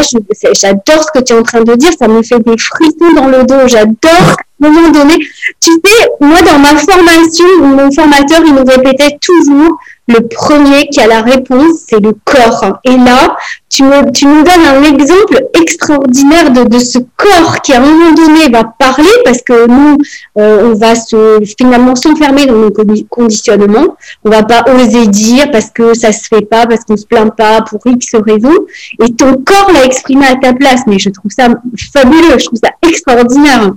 j'adore 0.52 1.04
ce 1.04 1.18
que 1.18 1.24
tu 1.24 1.32
es 1.32 1.38
en 1.38 1.42
train 1.42 1.62
de 1.62 1.74
dire, 1.74 1.90
ça 1.98 2.08
me 2.08 2.22
fait 2.22 2.40
des 2.40 2.56
frissons 2.58 3.14
dans 3.14 3.26
le 3.26 3.44
dos. 3.44 3.66
J'adore, 3.66 4.36
moment 4.62 4.88
donné. 4.90 5.14
Tu 5.60 5.72
sais, 5.72 6.08
moi, 6.20 6.40
dans 6.42 6.58
ma 6.58 6.76
formation, 6.76 7.46
mon 7.60 7.90
formateur, 7.90 8.40
il 8.44 8.54
nous 8.54 8.64
répétait 8.64 9.18
toujours, 9.20 9.78
le 10.08 10.20
premier 10.26 10.88
qui 10.88 11.00
a 11.00 11.06
la 11.06 11.22
réponse, 11.22 11.84
c'est 11.88 12.00
le 12.00 12.12
corps. 12.24 12.78
Et 12.84 12.96
là, 12.96 13.36
tu, 13.68 13.84
tu 14.12 14.26
nous 14.26 14.42
donnes 14.42 14.66
un 14.66 14.82
exemple 14.82 15.46
extraordinaire 15.54 16.50
de, 16.50 16.64
de, 16.64 16.78
ce 16.78 16.98
corps 17.16 17.62
qui, 17.62 17.72
à 17.72 17.80
un 17.80 17.86
moment 17.86 18.12
donné, 18.12 18.48
va 18.50 18.64
parler 18.64 19.08
parce 19.24 19.40
que 19.42 19.66
nous, 19.68 19.98
euh, 20.38 20.70
on 20.70 20.74
va 20.74 20.96
se, 20.96 21.38
finalement 21.58 21.94
s'enfermer 21.94 22.46
dans 22.46 22.56
nos 22.56 22.72
conditionnements. 23.08 23.96
On 24.24 24.30
va 24.30 24.42
pas 24.42 24.64
oser 24.74 25.06
dire 25.06 25.50
parce 25.52 25.70
que 25.70 25.94
ça 25.94 26.12
se 26.12 26.26
fait 26.26 26.46
pas, 26.46 26.66
parce 26.66 26.84
qu'on 26.84 26.96
se 26.96 27.06
plaint 27.06 27.34
pas 27.34 27.62
pour 27.62 27.80
X 27.86 28.14
raison. 28.14 28.54
Et 29.02 29.12
ton 29.14 29.34
corps 29.34 29.70
l'a 29.72 29.84
exprimé 29.84 30.26
à 30.26 30.34
ta 30.34 30.52
place. 30.52 30.82
Mais 30.86 30.98
je 30.98 31.10
trouve 31.10 31.30
ça 31.30 31.48
fabuleux, 31.92 32.38
je 32.38 32.46
trouve 32.46 32.60
ça 32.62 32.70
extraordinaire. 32.86 33.72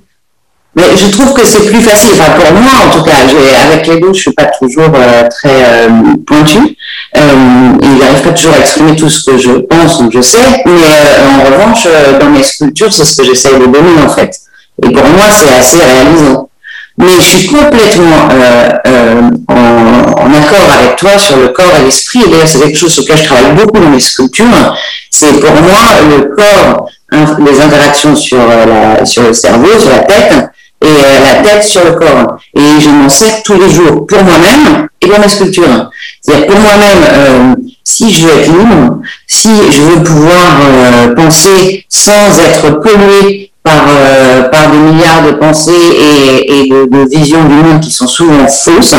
Mais 0.76 0.84
je 0.98 1.08
trouve 1.08 1.34
que 1.34 1.46
c'est 1.46 1.66
plus 1.68 1.82
facile, 1.82 2.12
enfin 2.20 2.34
pour 2.34 2.52
moi 2.52 2.72
en 2.86 2.90
tout 2.90 3.04
cas, 3.04 3.14
avec 3.66 3.88
les 3.88 4.00
deux, 4.02 4.14
je 4.14 4.20
suis 4.20 4.34
pas 4.34 4.46
toujours 4.60 4.92
euh, 4.94 5.24
très 5.30 5.64
euh, 5.64 5.90
pointue, 6.28 6.76
euh, 7.16 7.22
et 7.82 8.02
j'arrive 8.02 8.22
pas 8.22 8.32
toujours 8.32 8.54
à 8.54 8.60
exprimer 8.60 8.94
tout 8.98 9.10
ce 9.10 9.24
que 9.24 9.38
je 9.38 9.52
pense 9.52 10.02
ou 10.02 10.12
je 10.12 10.20
sais, 10.20 10.38
mais 10.66 10.72
euh, 10.72 11.40
en 11.40 11.46
revanche, 11.46 11.88
dans 12.20 12.30
mes 12.30 12.44
sculptures, 12.44 12.92
c'est 12.92 13.06
ce 13.06 13.16
que 13.16 13.24
j'essaie 13.24 13.54
de 13.58 13.66
donner 13.68 14.02
en 14.06 14.10
fait. 14.10 14.38
Et 14.84 14.90
pour 14.90 15.08
moi, 15.08 15.28
c'est 15.32 15.58
assez 15.58 15.78
réalisant. 15.78 16.50
Mais 16.98 17.08
je 17.20 17.22
suis 17.22 17.48
complètement 17.48 18.30
en, 19.48 19.54
en, 19.54 20.34
accord 20.34 20.68
avec 20.78 20.98
toi 20.98 21.18
sur 21.18 21.38
le 21.38 21.50
corps 21.50 21.72
et 21.80 21.86
l'esprit, 21.86 22.20
d'ailleurs 22.30 22.48
c'est 22.48 22.60
quelque 22.60 22.78
chose 22.78 22.94
sur 22.94 23.04
lequel 23.04 23.18
je 23.18 23.24
travaille 23.24 23.52
beaucoup 23.54 23.80
dans 23.80 23.90
mes 23.90 24.00
sculptures, 24.00 24.46
c'est 25.10 25.40
pour 25.40 25.52
moi 25.52 25.80
le 26.10 26.36
corps, 26.36 26.90
les 27.12 27.62
interactions 27.62 28.16
sur, 28.16 28.38
la, 28.38 29.06
sur 29.06 29.24
le 29.24 29.34
cerveau, 29.34 29.78
sur 29.78 29.90
la 29.90 30.00
tête, 30.00 30.50
et 30.82 30.88
euh, 30.88 31.20
la 31.24 31.50
tête 31.50 31.64
sur 31.64 31.84
le 31.84 31.92
corps. 31.94 32.38
Et 32.56 32.80
je 32.80 32.90
m'en 32.90 33.10
sers 33.10 33.44
tous 33.44 33.60
les 33.60 33.70
jours 33.70 34.06
pour 34.06 34.24
moi-même 34.24 34.88
et 35.02 35.08
pour 35.08 35.20
ma 35.20 35.28
sculpture. 35.28 35.90
C'est-à-dire 36.22 36.48
pour 36.48 36.60
moi-même, 36.60 37.04
euh, 37.10 37.56
si 37.84 38.12
je 38.12 38.28
veux 38.28 38.40
être 38.40 38.48
libre, 38.48 39.02
si 39.28 39.50
je 39.72 39.82
veux 39.82 40.04
pouvoir 40.04 40.60
euh, 40.62 41.16
penser 41.16 41.86
sans 41.90 42.40
être 42.40 42.82
pollué 42.82 43.52
par, 43.64 43.84
par 44.52 44.70
des 44.70 44.78
milliards 44.78 45.24
de 45.26 45.32
pensées 45.32 45.72
et, 45.72 46.60
et 46.60 46.70
de, 46.70 46.86
de, 46.86 47.10
visions 47.10 47.44
du 47.46 47.56
monde 47.56 47.80
qui 47.82 47.90
sont 47.90 48.06
souvent 48.06 48.48
fausses, 48.48 48.94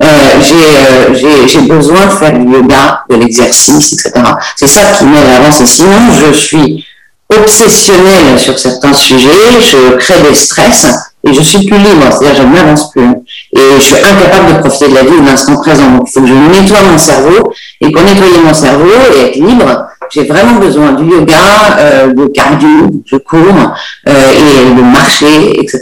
j'ai 0.00 1.60
besoin 1.60 2.06
de 2.06 2.10
faire 2.12 2.32
du 2.32 2.50
yoga, 2.50 3.04
de 3.10 3.16
l'exercice, 3.16 3.92
etc. 3.92 4.12
C'est 4.56 4.68
ça 4.68 4.80
qui 4.96 5.04
m'aide 5.04 5.26
à 5.26 5.36
avancer. 5.36 5.66
Sinon, 5.66 5.98
je 6.18 6.32
suis 6.32 6.86
obsessionnelle 7.28 8.38
sur 8.38 8.58
certains 8.58 8.94
sujets, 8.94 9.28
je 9.60 9.96
crée 9.96 10.22
des 10.22 10.34
stress 10.34 10.86
et 11.26 11.34
je 11.34 11.42
suis 11.42 11.66
plus 11.66 11.76
libre, 11.78 12.06
c'est-à-dire 12.10 12.42
je 12.42 12.46
n'avance 12.46 12.90
plus. 12.90 13.08
Et 13.52 13.60
je 13.78 13.82
suis 13.82 13.96
incapable 13.96 14.54
de 14.54 14.60
profiter 14.60 14.88
de 14.88 14.94
la 14.94 15.02
vie 15.02 15.16
au 15.20 15.22
l'instant 15.22 15.56
présent. 15.56 15.90
Donc 15.90 16.02
il 16.06 16.12
faut 16.12 16.20
que 16.20 16.26
je 16.26 16.34
nettoie 16.34 16.78
mon 16.90 16.98
cerveau. 16.98 17.52
Et 17.80 17.90
pour 17.90 18.02
nettoyer 18.02 18.38
mon 18.44 18.54
cerveau 18.54 18.90
et 19.14 19.20
être 19.28 19.36
libre, 19.36 19.86
j'ai 20.12 20.24
vraiment 20.24 20.60
besoin 20.60 20.92
du 20.92 21.10
yoga, 21.10 21.34
euh, 21.78 22.12
de 22.12 22.26
cardio, 22.28 22.90
de 23.10 23.18
cours, 23.18 23.74
euh, 24.08 24.12
et 24.12 24.74
de 24.74 24.82
marcher, 24.82 25.60
etc. 25.60 25.80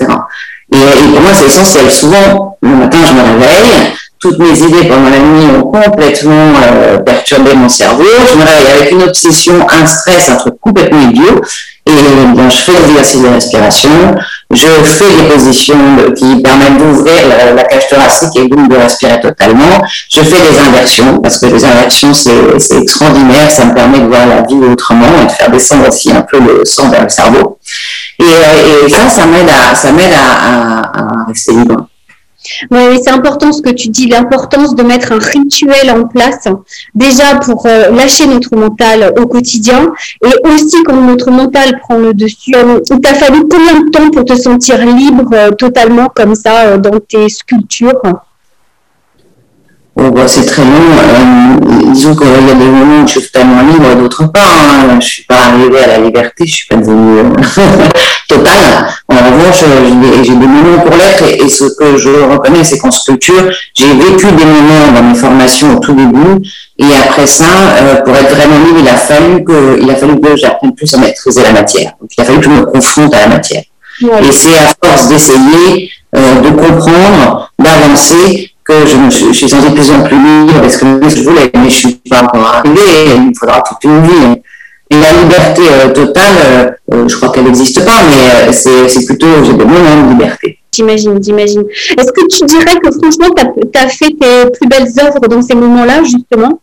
Et, 0.73 0.77
et 0.77 1.13
pour 1.13 1.21
moi, 1.21 1.31
c'est 1.35 1.47
essentiel. 1.47 1.91
Souvent, 1.91 2.57
le 2.63 2.71
matin, 2.71 2.99
je 3.07 3.13
me 3.13 3.23
réveille, 3.23 3.93
toutes 4.25 4.39
mes 4.39 4.59
idées 4.59 4.89
pendant 4.89 5.11
la 5.11 5.19
nuit 5.19 5.45
ont 5.55 5.71
complètement 5.71 6.53
euh, 6.67 6.97
perturbé 6.99 7.53
mon 7.55 7.69
cerveau. 7.69 8.05
Je 8.33 8.39
me 8.39 8.43
réveille 8.43 8.81
avec 8.81 8.93
une 8.93 9.03
obsession, 9.03 9.67
un 9.69 9.85
stress, 9.85 10.31
un 10.31 10.37
truc 10.37 10.55
complètement 10.61 11.03
idiot. 11.11 11.43
Je 11.97 12.57
fais 12.57 12.73
des 12.73 12.91
exercices 12.91 13.23
de 13.23 13.29
respiration, 13.29 13.91
je 14.51 14.67
fais 14.85 15.05
des 15.17 15.29
positions 15.35 15.97
qui 16.17 16.43
permettent 16.43 16.79
d'ouvrir 16.79 17.15
la, 17.55 17.65
cage 17.65 17.89
thoracique 17.89 18.37
et 18.37 18.49
donc 18.49 18.69
de 18.69 18.77
respirer 18.77 19.21
totalement. 19.21 19.83
Je 20.11 20.21
fais 20.21 20.37
des 20.51 20.59
inversions 20.59 21.19
parce 21.19 21.39
que 21.39 21.47
les 21.47 21.65
inversions 21.65 22.13
c'est 22.13 22.77
extraordinaire, 22.81 23.51
ça 23.51 23.67
me 23.67 23.75
permet 23.75 24.01
de 24.01 24.07
voir 24.07 24.27
la 24.27 24.43
vie 24.43 24.55
autrement 24.55 25.07
et 25.23 25.27
de 25.27 25.33
faire 25.33 25.51
descendre 25.51 25.89
aussi 25.89 26.11
un 26.13 26.23
peu 26.23 26.39
le 26.41 26.65
sang 26.65 26.89
vers 26.89 27.05
le 27.05 27.09
cerveau. 27.09 27.59
Et, 28.19 28.25
euh, 28.25 28.89
ça, 28.89 29.09
ça 29.09 29.27
m'aide 29.27 30.13
à, 30.15 30.83
à 30.83 31.25
rester 31.27 31.53
libre. 31.53 31.89
Oui, 32.71 33.01
c'est 33.03 33.11
important 33.11 33.53
ce 33.53 33.63
que 33.63 33.71
tu 33.71 33.89
dis, 33.89 34.07
l'importance 34.07 34.75
de 34.75 34.83
mettre 34.83 35.13
un 35.13 35.19
rituel 35.19 35.91
en 35.91 36.07
place, 36.07 36.47
déjà 36.95 37.37
pour 37.37 37.67
euh, 37.67 37.91
lâcher 37.91 38.27
notre 38.27 38.55
mental 38.57 39.13
au 39.19 39.27
quotidien, 39.27 39.93
et 40.25 40.49
aussi 40.49 40.83
quand 40.85 41.01
notre 41.01 41.31
mental 41.31 41.79
prend 41.81 41.99
le 41.99 42.13
dessus. 42.13 42.55
Euh, 42.55 42.81
il 42.91 43.01
t'a 43.01 43.15
fallu 43.15 43.43
combien 43.51 43.81
de 43.81 43.91
temps 43.91 44.11
pour 44.11 44.25
te 44.25 44.35
sentir 44.35 44.85
libre 44.85 45.31
euh, 45.33 45.51
totalement 45.53 46.09
comme 46.15 46.35
ça 46.35 46.77
dans 46.77 47.01
tes 47.01 47.29
sculptures? 47.29 48.01
Bah, 49.97 50.27
c'est 50.27 50.45
très 50.45 50.63
long. 50.63 51.93
Disons 51.93 52.17
qu'il 52.17 52.27
y 52.27 52.51
a 52.51 52.55
des 52.55 52.65
moments 52.65 53.05
où 53.05 53.07
je 53.07 53.13
suis 53.13 53.31
totalement 53.31 53.63
libre, 53.63 53.95
d'autres 53.95 54.27
pas. 54.27 54.41
Hein. 54.41 54.99
Je 55.01 55.07
suis 55.07 55.23
pas 55.23 55.37
arrivée 55.47 55.79
à 55.79 55.87
la 55.87 55.99
liberté, 55.99 56.47
je 56.47 56.55
suis 56.55 56.67
pas 56.67 56.77
devenue 56.77 57.33
totale. 58.29 58.89
Revanche, 59.35 59.65
j'ai 60.23 60.35
des 60.35 60.47
moments 60.47 60.79
pour 60.81 60.97
l'être 60.97 61.25
et, 61.29 61.49
ce 61.49 61.65
que 61.65 61.97
je 61.97 62.09
reconnais, 62.09 62.63
c'est 62.63 62.79
qu'en 62.79 62.91
sculpture, 62.91 63.51
j'ai 63.75 63.93
vécu 63.93 64.27
des 64.27 64.45
moments 64.45 64.93
dans 64.95 65.03
mes 65.03 65.15
formations 65.15 65.77
au 65.77 65.81
tout 65.81 65.93
début 65.93 66.47
et 66.79 66.87
après 67.05 67.27
ça, 67.27 67.45
euh, 67.81 68.03
pour 68.03 68.15
être 68.15 68.35
vraiment 68.35 68.59
libre, 68.65 68.79
il 68.81 68.89
a 68.89 68.97
fallu 68.97 69.45
que, 69.45 69.79
il 69.81 69.91
a 69.91 69.97
fallu 69.97 70.21
que 70.21 70.37
j'apprenne 70.37 70.75
plus 70.75 70.93
à 70.95 70.99
maîtriser 70.99 71.43
la 71.43 71.53
matière. 71.53 71.93
Donc, 72.01 72.11
il 72.17 72.21
a 72.21 72.25
fallu 72.25 72.39
que 72.39 72.45
je 72.45 72.51
me 72.51 72.65
confronte 72.65 73.15
à 73.15 73.21
la 73.21 73.29
matière. 73.29 73.63
Et 74.03 74.33
c'est 74.33 74.57
à 74.59 74.89
force 74.89 75.09
d'essayer, 75.09 75.91
euh, 76.17 76.41
de 76.41 76.51
comprendre, 76.51 77.51
d'avancer, 77.59 78.51
que 78.65 78.87
je, 78.87 78.97
me 78.97 79.11
suis, 79.11 79.27
je 79.27 79.33
suis 79.33 79.49
sentie 79.49 79.69
de 79.69 79.75
plus 79.75 79.91
en 79.91 80.03
plus 80.03 80.17
libre 80.17 80.61
parce 80.61 80.79
que 80.79 80.87
je 80.87 81.23
voulais, 81.23 81.51
mais 81.55 81.69
je 81.69 81.77
suis 81.77 82.01
pas 82.09 82.23
encore 82.23 82.47
arrivée, 82.47 83.15
il 83.15 83.29
me 83.29 83.35
faudra 83.35 83.61
toute 83.61 83.85
une 83.85 84.03
vie. 84.03 84.43
Et 84.91 84.97
la 84.97 85.13
liberté 85.23 85.63
euh, 85.71 85.93
totale, 85.93 86.35
euh, 86.45 86.71
euh, 86.93 87.09
je 87.09 87.17
crois 87.17 87.31
qu'elle 87.31 87.45
n'existe 87.45 87.85
pas, 87.85 88.03
mais 88.11 88.53
c'est 88.53 89.07
plutôt, 89.07 89.27
j'ai 89.45 89.55
des 89.55 89.65
moments 89.65 90.07
de 90.07 90.11
liberté. 90.11 90.59
J'imagine, 90.75 91.23
j'imagine. 91.23 91.63
Est-ce 91.97 92.13
que 92.13 92.27
tu 92.29 92.45
dirais 92.47 92.77
que 92.83 92.91
franchement, 92.91 93.35
tu 93.35 93.79
as, 93.79 93.89
fait 93.89 94.11
tes 94.11 94.51
plus 94.51 94.69
belles 94.69 94.89
œuvres 95.01 95.27
dans 95.29 95.41
ces 95.41 95.55
moments-là, 95.55 96.03
justement? 96.03 96.61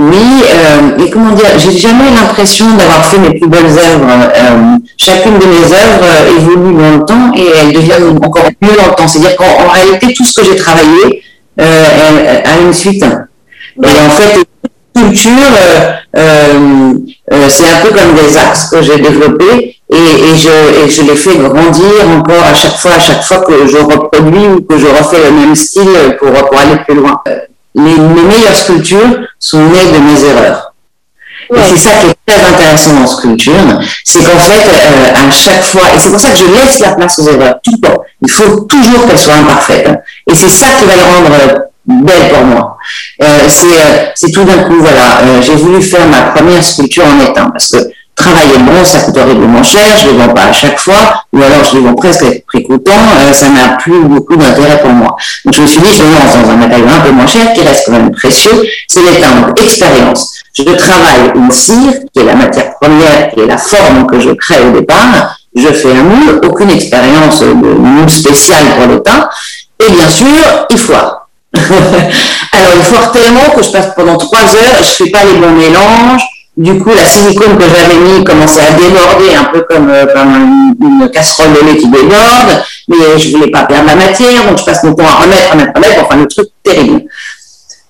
Oui, 0.00 0.16
euh, 0.16 0.96
mais 0.98 1.10
comment 1.10 1.32
dire, 1.32 1.58
j'ai 1.58 1.76
jamais 1.76 2.10
l'impression 2.14 2.74
d'avoir 2.76 3.04
fait 3.04 3.18
mes 3.18 3.38
plus 3.38 3.48
belles 3.48 3.66
œuvres. 3.66 4.08
Euh, 4.08 4.78
chacune 4.96 5.38
de 5.38 5.44
mes 5.44 5.72
œuvres 5.72 6.38
évolue 6.38 6.74
dans 6.74 6.96
le 6.96 7.04
temps 7.04 7.32
et 7.36 7.46
elle 7.60 7.72
devient 7.74 7.92
encore 8.24 8.44
mieux 8.62 8.76
dans 8.76 8.88
le 8.88 8.94
temps. 8.94 9.06
C'est-à-dire 9.06 9.36
qu'en 9.36 9.68
réalité, 9.68 10.14
tout 10.14 10.24
ce 10.24 10.32
que 10.40 10.46
j'ai 10.46 10.56
travaillé 10.56 11.22
euh, 11.60 12.42
a 12.44 12.60
une 12.60 12.72
suite. 12.72 13.04
Et 13.04 13.86
en 13.86 14.10
fait, 14.10 14.44
culture, 14.94 15.32
c'est 16.14 17.64
un 17.64 17.80
peu 17.82 17.90
comme 17.90 18.14
des 18.14 18.36
axes 18.36 18.68
que 18.70 18.82
j'ai 18.82 18.98
développés 18.98 19.76
et, 19.92 19.96
et, 19.96 20.36
je, 20.36 20.84
et 20.84 20.88
je 20.88 21.02
les 21.02 21.16
fais 21.16 21.36
grandir 21.36 22.08
encore 22.16 22.44
à 22.44 22.54
chaque 22.54 22.76
fois, 22.76 22.92
à 22.92 23.00
chaque 23.00 23.22
fois 23.22 23.38
que 23.38 23.66
je 23.66 23.78
reproduis 23.78 24.46
ou 24.46 24.60
que 24.62 24.78
je 24.78 24.86
refais 24.86 25.24
le 25.24 25.32
même 25.32 25.54
style 25.54 26.16
pour, 26.18 26.30
pour 26.32 26.58
aller 26.58 26.76
plus 26.86 26.94
loin 26.94 27.20
les, 27.74 27.82
meilleures 27.82 28.56
sculptures 28.56 29.28
sont 29.38 29.62
nées 29.66 29.92
de 29.92 29.98
mes 29.98 30.24
erreurs. 30.24 30.74
Et 31.52 31.58
c'est 31.68 31.76
ça 31.78 31.90
qui 32.00 32.06
est 32.06 32.16
très 32.26 32.48
intéressant 32.48 32.94
dans 32.94 33.06
sculpture, 33.06 33.80
c'est 34.04 34.22
qu'en 34.22 34.38
fait, 34.38 34.68
euh, 34.68 35.28
à 35.28 35.30
chaque 35.32 35.62
fois, 35.62 35.82
et 35.94 35.98
c'est 35.98 36.10
pour 36.10 36.20
ça 36.20 36.30
que 36.30 36.38
je 36.38 36.44
laisse 36.44 36.78
la 36.78 36.92
place 36.92 37.18
aux 37.18 37.28
erreurs 37.28 37.56
tout 37.64 37.72
le 37.72 37.88
temps. 37.88 38.02
Il 38.22 38.30
faut 38.30 38.60
toujours 38.60 39.06
qu'elles 39.06 39.18
soient 39.18 39.34
imparfaites. 39.34 39.88
Et 40.30 40.34
c'est 40.34 40.48
ça 40.48 40.66
qui 40.78 40.84
va 40.84 40.94
les 40.94 41.02
rendre 41.02 41.69
euh, 41.90 42.04
belles 42.04 42.28
pour 42.32 42.44
moi. 42.44 42.76
Euh, 43.22 43.26
c'est 44.14 44.30
tout 44.30 44.44
d'un 44.44 44.64
coup, 44.64 44.76
voilà, 44.80 45.40
j'ai 45.40 45.54
voulu 45.54 45.82
faire 45.82 46.06
ma 46.06 46.32
première 46.32 46.62
sculpture 46.62 47.04
en 47.04 47.30
étain, 47.30 47.50
parce 47.50 47.70
que 47.70 47.78
travailler 48.14 48.58
bon, 48.58 48.84
ça 48.84 49.00
coûte 49.00 49.16
horriblement 49.16 49.62
cher, 49.62 49.82
je 49.98 50.06
ne 50.06 50.12
les 50.12 50.18
vends 50.18 50.34
pas 50.34 50.44
à 50.44 50.52
chaque 50.52 50.78
fois, 50.78 51.24
ou 51.32 51.42
alors 51.42 51.64
je 51.64 51.76
les 51.76 51.82
vends 51.82 51.94
presque 51.94 52.22
avec 52.22 52.44
prix 52.46 52.62
coûtant, 52.62 52.92
euh, 52.92 53.32
ça 53.32 53.48
n'a 53.48 53.76
plus 53.78 54.00
beaucoup 54.02 54.36
d'intérêt 54.36 54.80
pour 54.80 54.90
moi. 54.90 55.16
Donc 55.44 55.54
je 55.54 55.62
me 55.62 55.66
suis 55.66 55.80
dit, 55.80 55.92
je 55.96 56.02
lance 56.02 56.42
dans 56.42 56.50
un 56.50 56.56
matériau 56.56 56.86
un 56.86 57.00
peu 57.00 57.10
moins 57.12 57.26
cher, 57.26 57.52
qui 57.54 57.62
reste 57.62 57.84
quand 57.86 57.92
même 57.92 58.10
précieux, 58.10 58.62
c'est 58.88 59.00
l'étain, 59.00 59.52
expérience. 59.62 60.34
Je 60.52 60.64
travaille 60.64 61.32
une 61.34 61.50
cire, 61.50 61.94
qui 62.12 62.20
est 62.20 62.24
la 62.24 62.34
matière 62.34 62.74
première, 62.80 63.30
qui 63.30 63.40
est 63.40 63.46
la 63.46 63.56
forme 63.56 64.06
que 64.06 64.20
je 64.20 64.30
crée 64.30 64.60
au 64.68 64.78
départ, 64.78 65.36
je 65.56 65.68
fais 65.68 65.92
un 65.92 66.02
moule, 66.02 66.40
aucune 66.44 66.70
expérience 66.70 67.40
de 67.40 67.54
moule 67.54 68.10
spécial 68.10 68.62
pour 68.76 68.92
l'étain, 68.92 69.28
et 69.78 69.90
bien 69.90 70.08
sûr, 70.08 70.26
il 70.68 70.78
foire. 70.78 71.29
alors 71.54 72.72
il 72.76 73.12
tellement 73.12 73.50
que 73.56 73.62
je 73.62 73.70
passe 73.70 73.94
pendant 73.96 74.16
trois 74.16 74.40
heures, 74.40 74.78
je 74.82 75.04
fais 75.04 75.10
pas 75.10 75.24
les 75.24 75.40
bons 75.40 75.52
mélanges, 75.52 76.22
du 76.56 76.78
coup, 76.78 76.90
la 76.90 77.06
silicone 77.06 77.56
que 77.56 77.64
j'avais 77.64 77.98
mis 77.98 78.22
commençait 78.22 78.60
à 78.60 78.72
déborder, 78.72 79.34
un 79.34 79.44
peu 79.44 79.62
comme, 79.62 79.88
euh, 79.88 80.04
une, 80.80 81.10
casserole 81.10 81.54
de 81.54 81.66
lait 81.66 81.76
qui 81.78 81.88
déborde, 81.88 82.62
mais 82.88 83.18
je 83.18 83.30
voulais 83.34 83.50
pas 83.50 83.62
perdre 83.62 83.86
la 83.86 83.94
matière, 83.94 84.46
donc 84.46 84.58
je 84.58 84.64
passe 84.64 84.82
mon 84.84 84.94
temps 84.94 85.06
à 85.06 85.22
remettre, 85.22 85.52
remettre, 85.52 85.72
remettre, 85.74 86.04
enfin 86.04 86.16
le 86.16 86.26
truc 86.26 86.48
terrible. 86.62 87.04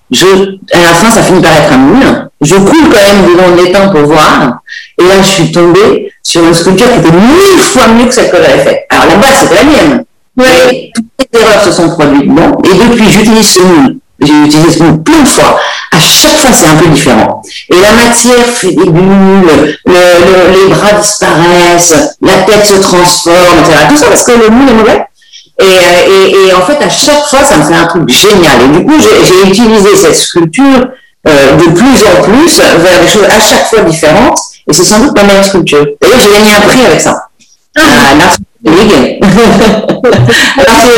Je, 0.09 0.25
à 0.73 0.79
la 0.79 0.93
fin, 0.93 1.09
ça 1.09 1.21
finit 1.21 1.41
par 1.41 1.51
être 1.51 1.73
un 1.73 1.77
moule. 1.77 2.29
Je 2.41 2.55
coule 2.55 2.89
quand 2.91 3.13
même 3.13 3.25
devant 3.33 3.55
l'étang 3.61 3.89
pour 3.89 4.01
voir, 4.01 4.61
et 4.97 5.03
là, 5.03 5.15
je 5.21 5.27
suis 5.27 5.51
tombée 5.51 6.13
sur 6.23 6.41
une 6.43 6.53
sculpture 6.53 6.87
qui 6.93 6.99
était 6.99 7.11
mille 7.11 7.59
fois 7.59 7.87
mieux 7.87 8.05
que 8.05 8.13
celle 8.13 8.29
que 8.29 8.37
j'avais 8.37 8.63
faite. 8.63 8.85
Alors 8.89 9.05
la 9.07 9.15
base, 9.15 9.39
c'était 9.41 9.55
la 9.55 9.63
mienne. 9.63 10.05
Mais 10.37 10.91
toutes 10.95 11.05
les 11.33 11.39
erreurs 11.39 11.63
se 11.63 11.71
sont 11.71 11.89
produites 11.89 12.23
et 12.23 12.89
depuis, 12.89 13.09
j'utilise 13.11 13.47
ce 13.47 13.61
moule 13.61 14.01
j'ai 14.21 14.33
utilisé 14.45 14.71
ce 14.71 14.83
mot 14.83 14.97
plein 14.97 15.21
de 15.23 15.27
fois. 15.27 15.59
À 15.91 15.99
chaque 15.99 16.37
fois, 16.37 16.51
c'est 16.53 16.67
un 16.67 16.75
peu 16.75 16.87
différent. 16.87 17.41
Et 17.69 17.75
la 17.81 17.91
matière 17.91 18.45
fait 18.45 18.71
des 18.71 18.89
bulles, 18.89 19.77
les 19.85 20.73
bras 20.73 20.93
disparaissent, 21.01 22.15
la 22.21 22.33
tête 22.43 22.65
se 22.65 22.75
transforme, 22.75 23.59
etc. 23.59 23.77
Tout 23.89 23.97
ça 23.97 24.07
parce 24.07 24.23
que 24.23 24.31
le 24.31 24.49
moule 24.49 24.69
est 24.69 24.73
mauvais. 24.73 25.05
Et, 25.59 25.65
et, 25.65 26.47
et, 26.47 26.53
en 26.53 26.61
fait, 26.61 26.83
à 26.83 26.89
chaque 26.89 27.25
fois, 27.25 27.43
ça 27.43 27.57
me 27.57 27.63
fait 27.63 27.75
un 27.75 27.85
truc 27.85 28.09
génial. 28.09 28.61
Et 28.63 28.77
du 28.79 28.85
coup, 28.85 28.95
j'ai 28.99 29.49
utilisé 29.49 29.95
cette 29.95 30.15
sculpture 30.15 30.87
euh, 31.27 31.55
de 31.55 31.69
plus 31.71 32.03
en 32.07 32.21
plus 32.23 32.59
vers 32.59 33.01
des 33.01 33.07
choses 33.07 33.25
à 33.25 33.39
chaque 33.39 33.67
fois 33.67 33.81
différentes. 33.81 34.39
Et 34.67 34.73
c'est 34.73 34.83
sans 34.83 34.99
doute 34.99 35.15
ma 35.15 35.23
meilleure 35.23 35.45
sculpture. 35.45 35.85
D'ailleurs, 36.01 36.19
j'ai 36.19 36.31
gagné 36.31 36.51
un 36.51 36.61
prix 36.61 36.85
avec 36.85 37.01
ça. 37.01 37.27
Ah. 37.77 37.81
À 38.11 38.15
l'Art 38.15 38.37
League. 38.63 39.17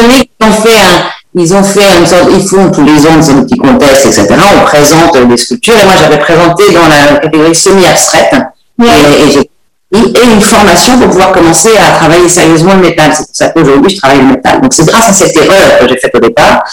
League, 0.10 0.30
on 0.42 0.52
fait 0.52 0.74
un, 0.74 1.14
ils 1.36 1.54
ont 1.54 1.64
fait 1.64 1.82
une 2.00 2.06
sorte, 2.06 2.30
ils 2.32 2.48
font 2.48 2.70
tous 2.70 2.84
les 2.84 3.08
ans 3.08 3.16
dans 3.16 3.32
un 3.32 3.44
petit 3.44 3.58
contexte, 3.58 4.06
etc. 4.06 4.28
On 4.56 4.66
présente 4.66 5.28
des 5.28 5.38
sculptures. 5.38 5.74
Et 5.82 5.86
moi, 5.86 5.94
j'avais 6.00 6.20
présenté 6.20 6.64
dans 6.74 6.88
la 6.88 7.20
catégorie 7.20 7.56
semi-abstraite. 7.56 8.34
Et, 8.82 9.50
une 9.96 10.42
formation 10.42 10.98
pour 10.98 11.10
pouvoir 11.10 11.32
commencer 11.32 11.70
à 11.78 11.96
travailler 11.98 12.28
sérieusement 12.28 12.74
le 12.74 12.82
métal. 12.82 13.12
C'est 13.14 13.28
pour 13.28 13.36
ça 13.36 13.50
qu'aujourd'hui, 13.50 13.92
je 13.92 13.98
travaille 13.98 14.20
le 14.20 14.26
métal. 14.26 14.60
Donc, 14.60 14.74
c'est 14.74 14.88
grâce 14.88 15.10
à 15.10 15.14
cette 15.14 15.36
erreur 15.38 15.80
que 15.80 15.88
j'ai 15.88 15.98
faite 15.98 16.16
au 16.16 16.20
départ 16.20 16.64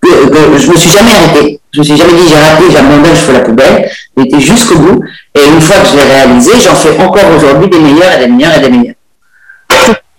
que, 0.00 0.28
que 0.28 0.58
je 0.58 0.70
me 0.70 0.76
suis 0.76 0.90
jamais 0.90 1.10
arrêtée. 1.12 1.60
Je 1.72 1.80
me 1.80 1.84
suis 1.84 1.96
jamais 1.96 2.12
dit, 2.12 2.28
j'ai 2.28 2.36
raté, 2.36 2.64
j'abandonne, 2.72 3.14
je 3.14 3.20
fais 3.20 3.32
la 3.34 3.40
poubelle. 3.40 3.90
Été 4.18 4.40
jusqu'au 4.40 4.78
bout. 4.78 5.04
Et 5.34 5.46
une 5.46 5.60
fois 5.60 5.76
que 5.76 5.88
je 5.88 5.96
l'ai 5.96 6.10
réalisé, 6.10 6.52
j'en 6.64 6.74
fais 6.74 6.98
encore 6.98 7.36
aujourd'hui 7.36 7.68
des 7.68 7.78
meilleurs 7.78 8.12
et 8.18 8.26
des 8.26 8.28
meilleurs 8.28 8.56
et 8.56 8.60
des 8.60 8.70
meilleurs 8.70 8.94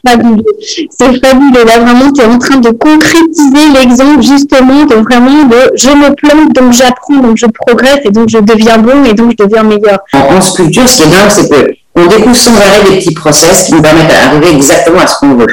fabuleux. 0.06 0.44
C'est 0.90 1.26
fabuleux. 1.26 1.66
Là, 1.66 1.80
vraiment, 1.80 2.12
tu 2.12 2.22
es 2.22 2.26
en 2.26 2.38
train 2.38 2.58
de 2.58 2.70
concrétiser 2.70 3.70
l'exemple, 3.74 4.22
justement, 4.22 4.86
de 4.86 4.96
vraiment 4.96 5.44
de 5.44 5.72
je 5.76 5.90
me 5.90 6.14
plante, 6.16 6.54
donc 6.54 6.74
j'apprends, 6.74 7.18
donc 7.18 7.38
je 7.38 7.48
progresse, 7.48 8.00
et 8.06 8.12
donc 8.12 8.30
je 8.30 8.40
deviens 8.40 8.78
bon, 8.78 9.04
et 9.04 9.14
donc 9.14 9.34
je 9.38 9.44
deviens 9.44 9.64
meilleur. 9.64 10.00
En, 10.14 10.42
sculpture, 10.42 10.88
ce 10.88 10.98
qui 10.98 11.04
est 11.04 11.12
dingue, 11.12 11.30
c'est 11.30 11.50
qu'on 11.50 12.06
découvre 12.08 12.36
sans 12.36 12.56
arrêt 12.56 12.90
des 12.90 12.98
petits 12.98 13.14
process 13.14 13.64
qui 13.64 13.74
nous 13.74 13.82
permettent 13.82 14.10
d'arriver 14.10 14.56
exactement 14.56 15.00
à 15.02 15.08
ce 15.08 15.20
qu'on 15.20 15.36
veut. 15.36 15.48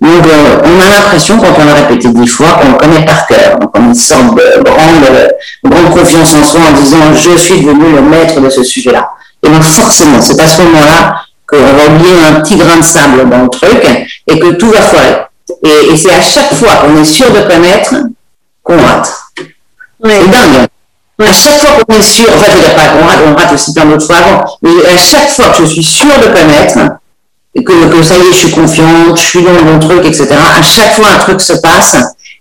Donc, 0.00 0.26
euh, 0.26 0.60
on 0.64 0.80
a 0.80 0.90
l'impression, 0.90 1.38
quand 1.38 1.54
on 1.58 1.64
l'a 1.64 1.74
répété 1.74 2.08
dix 2.08 2.26
fois, 2.26 2.58
qu'on 2.60 2.72
le 2.72 2.78
connaît 2.78 3.04
par 3.04 3.26
cœur. 3.26 3.58
Donc, 3.58 3.70
on 3.74 3.80
a 3.80 3.86
une 3.86 3.94
sorte 3.94 4.34
de 4.34 4.62
grande, 4.62 5.32
grande 5.64 5.90
confiance 5.92 6.34
en 6.34 6.44
soi 6.44 6.60
en 6.68 6.72
disant, 6.78 7.14
je 7.14 7.38
suis 7.38 7.60
devenu 7.60 7.92
le 7.94 8.02
maître 8.02 8.40
de 8.40 8.50
ce 8.50 8.62
sujet-là. 8.64 9.08
et 9.42 9.48
donc 9.48 9.62
forcément, 9.62 10.20
c'est 10.20 10.40
à 10.40 10.48
ce 10.48 10.62
moment-là 10.62 11.23
va 11.56 11.94
oublier 11.94 12.12
un 12.28 12.40
petit 12.40 12.56
grain 12.56 12.76
de 12.78 12.84
sable 12.84 13.28
dans 13.28 13.42
le 13.42 13.48
truc 13.48 13.84
et 14.26 14.38
que 14.38 14.52
tout 14.52 14.70
va 14.70 14.80
foirer. 14.80 15.26
Et, 15.62 15.96
c'est 15.96 16.12
à 16.12 16.22
chaque 16.22 16.54
fois 16.54 16.76
qu'on 16.82 17.00
est 17.00 17.04
sûr 17.04 17.30
de 17.30 17.40
connaître 17.40 17.94
qu'on 18.62 18.78
rate. 18.78 19.12
C'est 20.02 20.30
dingue. 20.30 20.66
À 21.20 21.32
chaque 21.32 21.58
fois 21.58 21.84
qu'on 21.84 21.94
est 21.94 22.02
sûr, 22.02 22.26
en 22.28 22.38
fait, 22.38 22.50
je 22.50 22.56
veux 22.56 22.62
dire 22.62 22.74
pas 22.74 22.88
qu'on 22.88 23.06
rate, 23.06 23.18
on 23.26 23.34
rate 23.34 23.52
aussi 23.52 23.72
plein 23.72 23.86
d'autres 23.86 24.06
fois 24.06 24.16
avant, 24.16 24.44
mais 24.62 24.70
à 24.92 24.96
chaque 24.96 25.30
fois 25.30 25.48
que 25.50 25.64
je 25.64 25.70
suis 25.70 25.82
sûr 25.82 26.12
de 26.18 26.26
connaître, 26.26 26.78
que, 27.54 27.96
que 27.96 28.02
ça 28.02 28.16
y 28.16 28.20
est, 28.20 28.32
je 28.32 28.38
suis 28.38 28.50
confiante, 28.50 29.16
je 29.16 29.22
suis 29.22 29.42
dans 29.42 29.52
le 29.52 29.62
bon 29.62 29.78
truc, 29.78 30.04
etc., 30.04 30.28
à 30.32 30.62
chaque 30.62 30.94
fois 30.96 31.06
un 31.14 31.18
truc 31.18 31.40
se 31.40 31.52
passe 31.54 31.96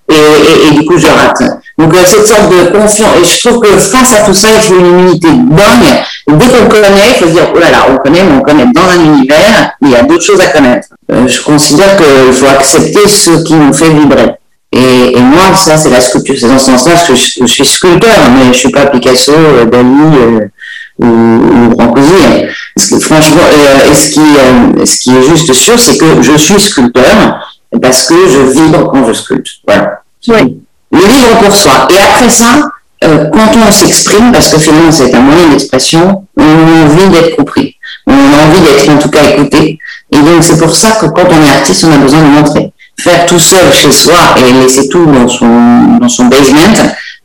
et, 0.10 0.15
et, 0.15 0.67
et 0.67 0.71
du 0.71 0.86
coup 0.86 0.97
je 0.97 1.08
rate. 1.08 1.43
Donc 1.78 1.93
cette 2.06 2.28
sorte 2.28 2.49
de 2.49 2.78
confiance, 2.78 3.15
et 3.21 3.26
je 3.26 3.47
trouve 3.47 3.62
que 3.62 3.78
face 3.78 4.13
à 4.13 4.26
tout 4.26 4.34
ça, 4.34 4.47
il 4.56 4.62
faut 4.62 4.80
une 4.80 4.86
immunité 4.86 5.28
dingue. 5.28 6.04
Dès 6.38 6.46
qu'on 6.48 6.67
connaît, 6.69 6.88
il 7.10 7.15
faut 7.15 7.28
se 7.28 7.32
dire, 7.32 7.52
oh 7.54 7.60
là 7.60 7.72
là, 7.72 7.86
on 7.89 7.98
connaît, 7.98 8.24
mais 8.24 8.38
on 8.38 8.41
connaît 8.41 8.65
dans 8.74 8.89
un 8.89 9.04
univers, 9.04 9.72
il 9.82 9.89
y 9.89 9.96
a 9.96 10.04
d'autres 10.04 10.24
choses 10.24 10.41
à 10.41 10.48
connaître. 10.48 10.88
Euh, 11.12 11.28
je 11.28 11.41
considère 11.41 11.96
qu'il 11.98 12.34
faut 12.34 12.48
accepter 12.48 13.08
ce 13.08 13.43
qui 13.43 13.54
nous 13.54 13.74
fait 13.74 13.89
vibrer. 13.89 14.36
Et, 14.72 15.17
et 15.17 15.22
moi, 15.22 15.54
ça, 15.56 15.78
c'est 15.78 15.91
la 15.91 16.02
sculpture. 16.02 16.36
C'est 16.39 16.48
dans 16.48 16.58
ce 16.58 16.65
sens-là 16.65 16.93
que 17.08 17.13
je, 17.13 17.46
suis 17.46 17.65
sculpteur, 17.65 18.17
mais 18.36 18.52
je 18.54 18.58
suis 18.58 18.72
pas 18.72 18.88
Picasso, 18.88 19.32
euh, 19.32 19.65
Dali 19.65 19.88
euh, 19.88 20.48
ou, 21.00 21.06
ou 21.06 21.69
Brancusi. 21.69 22.48
Parce 22.76 22.89
que 22.89 23.00
franchement, 23.00 23.41
euh, 23.43 23.93
ce, 23.93 24.10
qui, 24.10 24.19
euh, 24.19 24.86
ce 24.86 24.98
qui 24.98 25.15
est 25.15 25.22
juste 25.22 25.54
sûr, 25.54 25.80
c'est 25.80 25.98
que 25.98 26.22
je 26.22 26.36
suis 26.38 26.60
sculpteur 26.60 27.54
parce 27.82 28.08
que 28.08 28.15
je 28.28 28.39
vibre 28.52 28.91
quand 28.91 29.06
je 29.08 29.13
sculpte. 29.13 29.48
Voilà. 29.67 30.02
Oui. 30.28 30.60
Le 30.91 31.00
vivre 31.00 31.39
pour 31.39 31.56
soi. 31.56 31.88
Et 31.91 31.98
après 31.98 32.30
ça, 32.30 32.46
euh, 33.04 33.30
quand 33.32 33.52
on 33.56 33.72
s'exprime, 33.72 34.32
parce 34.32 34.50
que 34.54 34.60
finalement 34.60 34.92
c'est 34.92 35.13
un 35.13 35.22
moyen 35.22 35.50
d'expression, 35.50 36.26
on 36.38 36.44
a 36.44 36.86
envie 36.86 37.10
d'être 37.10 37.36
compris. 37.36 37.76
On 38.08 38.13
a 38.13 38.48
envie 38.48 38.62
d'être 38.62 38.89
en 38.89 38.98
tout 38.98 39.10
cas 39.10 39.24
écouté. 39.24 39.80
Et 40.12 40.18
donc 40.18 40.44
c'est 40.44 40.58
pour 40.58 40.76
ça 40.76 40.92
que 40.92 41.08
quand 41.08 41.26
on 41.30 41.44
est 41.44 41.50
artiste, 41.50 41.86
on 41.86 41.94
a 41.94 41.98
besoin 41.98 42.22
de 42.22 42.28
montrer. 42.28 42.72
Faire 43.00 43.26
tout 43.26 43.39
seul 43.39 43.74
chez 43.74 43.92
soi 43.92 44.36
et 44.38 44.52
laisser 44.54 44.88
tout 44.88 45.06
dans 45.06 45.28
son, 45.28 45.98
dans 46.00 46.10
son 46.10 46.26
basement, 46.26 46.60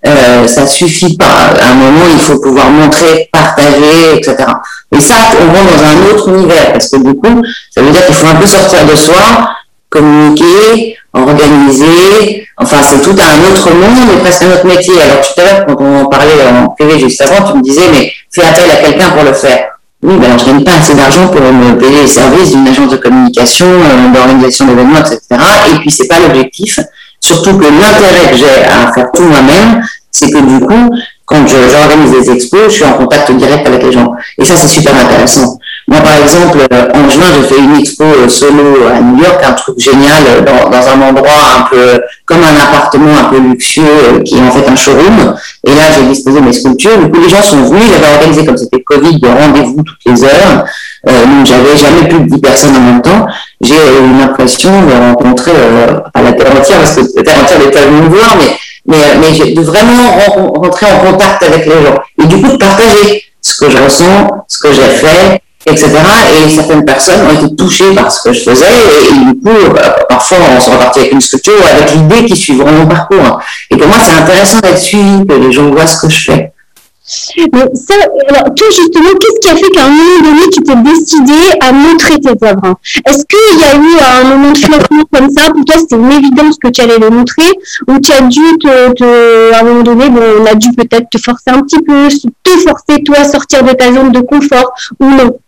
euh, 0.06 0.46
ça 0.46 0.66
suffit 0.66 1.16
pas. 1.16 1.52
À 1.60 1.72
un 1.72 1.74
moment, 1.74 2.04
il 2.12 2.20
faut 2.20 2.40
pouvoir 2.40 2.70
montrer, 2.70 3.28
partager, 3.32 4.16
etc. 4.16 4.36
Et 4.96 5.00
ça, 5.00 5.14
on 5.40 5.46
rentre 5.46 5.76
dans 5.76 5.84
un 5.84 6.14
autre 6.14 6.28
univers, 6.28 6.72
parce 6.72 6.88
que 6.88 6.96
du 6.96 7.14
coup, 7.14 7.42
ça 7.74 7.82
veut 7.82 7.90
dire 7.90 8.06
qu'il 8.06 8.14
faut 8.14 8.26
un 8.26 8.36
peu 8.36 8.46
sortir 8.46 8.86
de 8.86 8.94
soi, 8.94 9.14
communiquer, 9.98 10.96
organiser. 11.12 12.46
Enfin, 12.56 12.78
c'est 12.82 13.02
tout 13.02 13.16
un 13.16 13.50
autre 13.50 13.70
monde 13.70 14.10
et 14.14 14.20
presque 14.20 14.42
un 14.42 14.52
autre 14.52 14.66
métier. 14.66 14.94
Alors 15.00 15.20
tout 15.20 15.40
à 15.40 15.44
l'heure, 15.44 15.66
quand 15.66 15.76
on 15.80 16.04
en 16.04 16.06
parlait 16.06 16.32
en 16.50 16.68
privé 16.70 16.98
juste 16.98 17.20
avant, 17.22 17.50
tu 17.50 17.58
me 17.58 17.62
disais, 17.62 17.82
mais 17.92 18.12
fais 18.30 18.42
appel 18.42 18.70
à 18.70 18.76
quelqu'un 18.76 19.10
pour 19.10 19.24
le 19.24 19.32
faire. 19.32 19.68
Oui, 20.00 20.14
ben 20.16 20.26
alors 20.26 20.38
je 20.38 20.46
gagne 20.46 20.62
pas 20.62 20.76
assez 20.80 20.94
d'argent 20.94 21.26
pour 21.26 21.40
me 21.40 21.76
payer 21.76 22.02
les 22.02 22.06
services 22.06 22.52
d'une 22.52 22.68
agence 22.68 22.90
de 22.90 22.96
communication, 22.96 23.66
euh, 23.66 24.14
d'organisation 24.14 24.66
d'événements, 24.66 25.00
etc. 25.00 25.18
Et 25.72 25.78
puis 25.80 25.90
c'est 25.90 26.06
pas 26.06 26.20
l'objectif. 26.20 26.78
Surtout 27.20 27.58
que 27.58 27.64
l'intérêt 27.64 28.30
que 28.30 28.36
j'ai 28.36 28.44
à 28.44 28.92
faire 28.92 29.10
tout 29.12 29.24
moi-même, 29.24 29.82
c'est 30.12 30.30
que 30.30 30.38
du 30.38 30.64
coup, 30.64 30.90
quand 31.26 31.44
j'organise 31.46 32.12
des 32.12 32.30
expos, 32.30 32.64
je 32.66 32.74
suis 32.74 32.84
en 32.84 32.92
contact 32.92 33.30
direct 33.32 33.66
avec 33.66 33.82
les 33.82 33.92
gens. 33.92 34.12
Et 34.38 34.44
ça, 34.44 34.56
c'est 34.56 34.68
super 34.68 34.94
intéressant. 34.94 35.58
Moi, 35.88 36.00
par 36.00 36.18
exemple, 36.22 36.58
euh, 36.70 36.88
en 36.94 37.08
juin, 37.08 37.24
j'ai 37.34 37.54
fait 37.54 37.60
une 37.62 37.76
expo 37.80 38.04
euh, 38.04 38.28
solo 38.28 38.86
à 38.94 39.00
New 39.00 39.22
York, 39.22 39.42
un 39.42 39.52
truc 39.52 39.78
génial, 39.78 40.22
euh, 40.28 40.40
dans, 40.42 40.68
dans, 40.68 40.86
un 40.86 41.08
endroit 41.08 41.30
un 41.60 41.62
peu 41.62 42.02
comme 42.26 42.42
un 42.44 42.62
appartement 42.62 43.16
un 43.18 43.24
peu 43.30 43.38
luxueux, 43.38 44.22
qui 44.22 44.36
est 44.36 44.40
en 44.40 44.50
fait 44.50 44.68
un 44.68 44.76
showroom. 44.76 45.34
Et 45.66 45.70
là, 45.70 45.84
j'ai 45.94 46.06
disposé 46.06 46.42
mes 46.42 46.52
sculptures. 46.52 46.98
Du 46.98 47.10
coup, 47.10 47.20
les 47.22 47.30
gens 47.30 47.40
sont 47.40 47.62
venus. 47.62 47.84
J'avais 47.90 48.14
organisé, 48.14 48.44
comme 48.44 48.58
c'était 48.58 48.82
Covid, 48.82 49.18
de 49.18 49.28
rendez-vous 49.28 49.82
toutes 49.82 50.04
les 50.04 50.24
heures. 50.24 50.64
Euh, 51.08 51.24
donc, 51.24 51.46
j'avais 51.46 51.74
jamais 51.74 52.06
plus 52.06 52.20
de 52.20 52.34
10 52.34 52.40
personnes 52.40 52.76
en 52.76 52.80
même 52.80 53.00
temps. 53.00 53.26
J'ai 53.62 53.74
eu 53.74 54.20
l'impression 54.20 54.70
de 54.70 54.92
rencontrer, 54.92 55.52
euh, 55.54 56.00
à 56.12 56.22
la 56.22 56.32
terre 56.32 56.54
entière, 56.54 56.78
parce 56.80 56.96
que 56.96 57.00
la 57.16 57.22
terre 57.22 57.42
entière 57.42 57.60
n'est 57.60 57.70
pas 57.70 57.80
venue 57.80 58.08
voir, 58.08 58.36
mais, 58.38 58.58
mais, 58.86 59.30
mais 59.38 59.52
de 59.52 59.62
vraiment 59.62 60.18
rentrer 60.54 60.86
en 60.86 61.12
contact 61.12 61.42
avec 61.42 61.64
les 61.64 61.72
gens. 61.72 61.98
Et 62.22 62.26
du 62.26 62.42
coup, 62.42 62.52
de 62.52 62.58
partager 62.58 63.24
ce 63.40 63.64
que 63.64 63.70
je 63.70 63.78
ressens, 63.78 64.44
ce 64.48 64.58
que 64.58 64.72
j'ai 64.72 64.82
fait, 64.82 65.40
etc. 65.70 65.90
Et 66.44 66.48
certaines 66.48 66.84
personnes 66.84 67.20
ont 67.26 67.44
été 67.44 67.54
touchées 67.56 67.92
par 67.94 68.10
ce 68.10 68.22
que 68.22 68.32
je 68.32 68.40
faisais 68.40 68.66
et, 68.66 69.12
du 69.12 69.40
coup, 69.40 69.48
euh, 69.48 69.90
parfois 70.08 70.38
on 70.56 70.60
se 70.60 70.70
repartit 70.70 71.00
avec 71.00 71.12
une 71.12 71.20
structure 71.20 71.54
ou 71.54 71.76
avec 71.76 71.94
l'idée 71.94 72.24
qu'ils 72.26 72.36
suivront 72.36 72.72
mon 72.72 72.86
parcours. 72.86 73.40
Et 73.70 73.76
pour 73.76 73.88
moi, 73.88 73.96
c'est 74.02 74.12
intéressant 74.12 74.58
d'être 74.60 74.78
suivi, 74.78 75.26
que 75.26 75.34
les 75.34 75.52
gens 75.52 75.70
voient 75.70 75.86
ce 75.86 76.00
que 76.00 76.08
je 76.08 76.24
fais. 76.24 76.52
Mais 77.38 77.64
ça, 77.74 77.94
alors, 78.28 78.54
toi, 78.54 78.66
justement, 78.70 79.08
qu'est-ce 79.18 79.40
qui 79.40 79.48
a 79.48 79.56
fait 79.56 79.70
qu'à 79.70 79.86
un 79.86 79.88
moment 79.88 80.20
donné, 80.24 80.42
tu 80.52 80.62
t'es 80.62 80.76
décidé 80.76 81.32
à 81.60 81.72
montrer 81.72 82.20
tes 82.20 82.46
œuvres? 82.46 82.74
Est-ce 83.06 83.24
qu'il 83.24 83.58
y 83.58 83.64
a 83.64 83.76
eu 83.76 84.20
un 84.20 84.28
moment 84.28 84.52
de 84.52 84.58
flottement 84.58 85.04
comme 85.10 85.30
ça? 85.30 85.50
Pour 85.50 85.64
toi, 85.64 85.76
c'était 85.78 85.96
une 85.96 86.12
évidence 86.12 86.56
que 86.62 86.68
tu 86.68 86.82
allais 86.82 86.98
les 86.98 87.08
montrer? 87.08 87.50
Ou 87.88 87.98
tu 87.98 88.12
as 88.12 88.20
dû, 88.20 88.42
te, 88.58 89.54
à 89.54 89.60
un 89.60 89.62
moment 89.62 89.82
donné, 89.82 90.10
bon, 90.10 90.20
on 90.42 90.46
a 90.46 90.54
dû 90.54 90.68
peut-être 90.72 91.08
te 91.08 91.18
forcer 91.18 91.48
un 91.48 91.62
petit 91.62 91.80
peu, 91.80 92.08
te 92.08 92.50
forcer, 92.58 93.02
toi, 93.02 93.20
à 93.20 93.24
sortir 93.24 93.64
de 93.64 93.72
ta 93.72 93.90
zone 93.90 94.12
de 94.12 94.20
confort 94.20 94.74
Ou 95.00 95.06
non? 95.06 95.38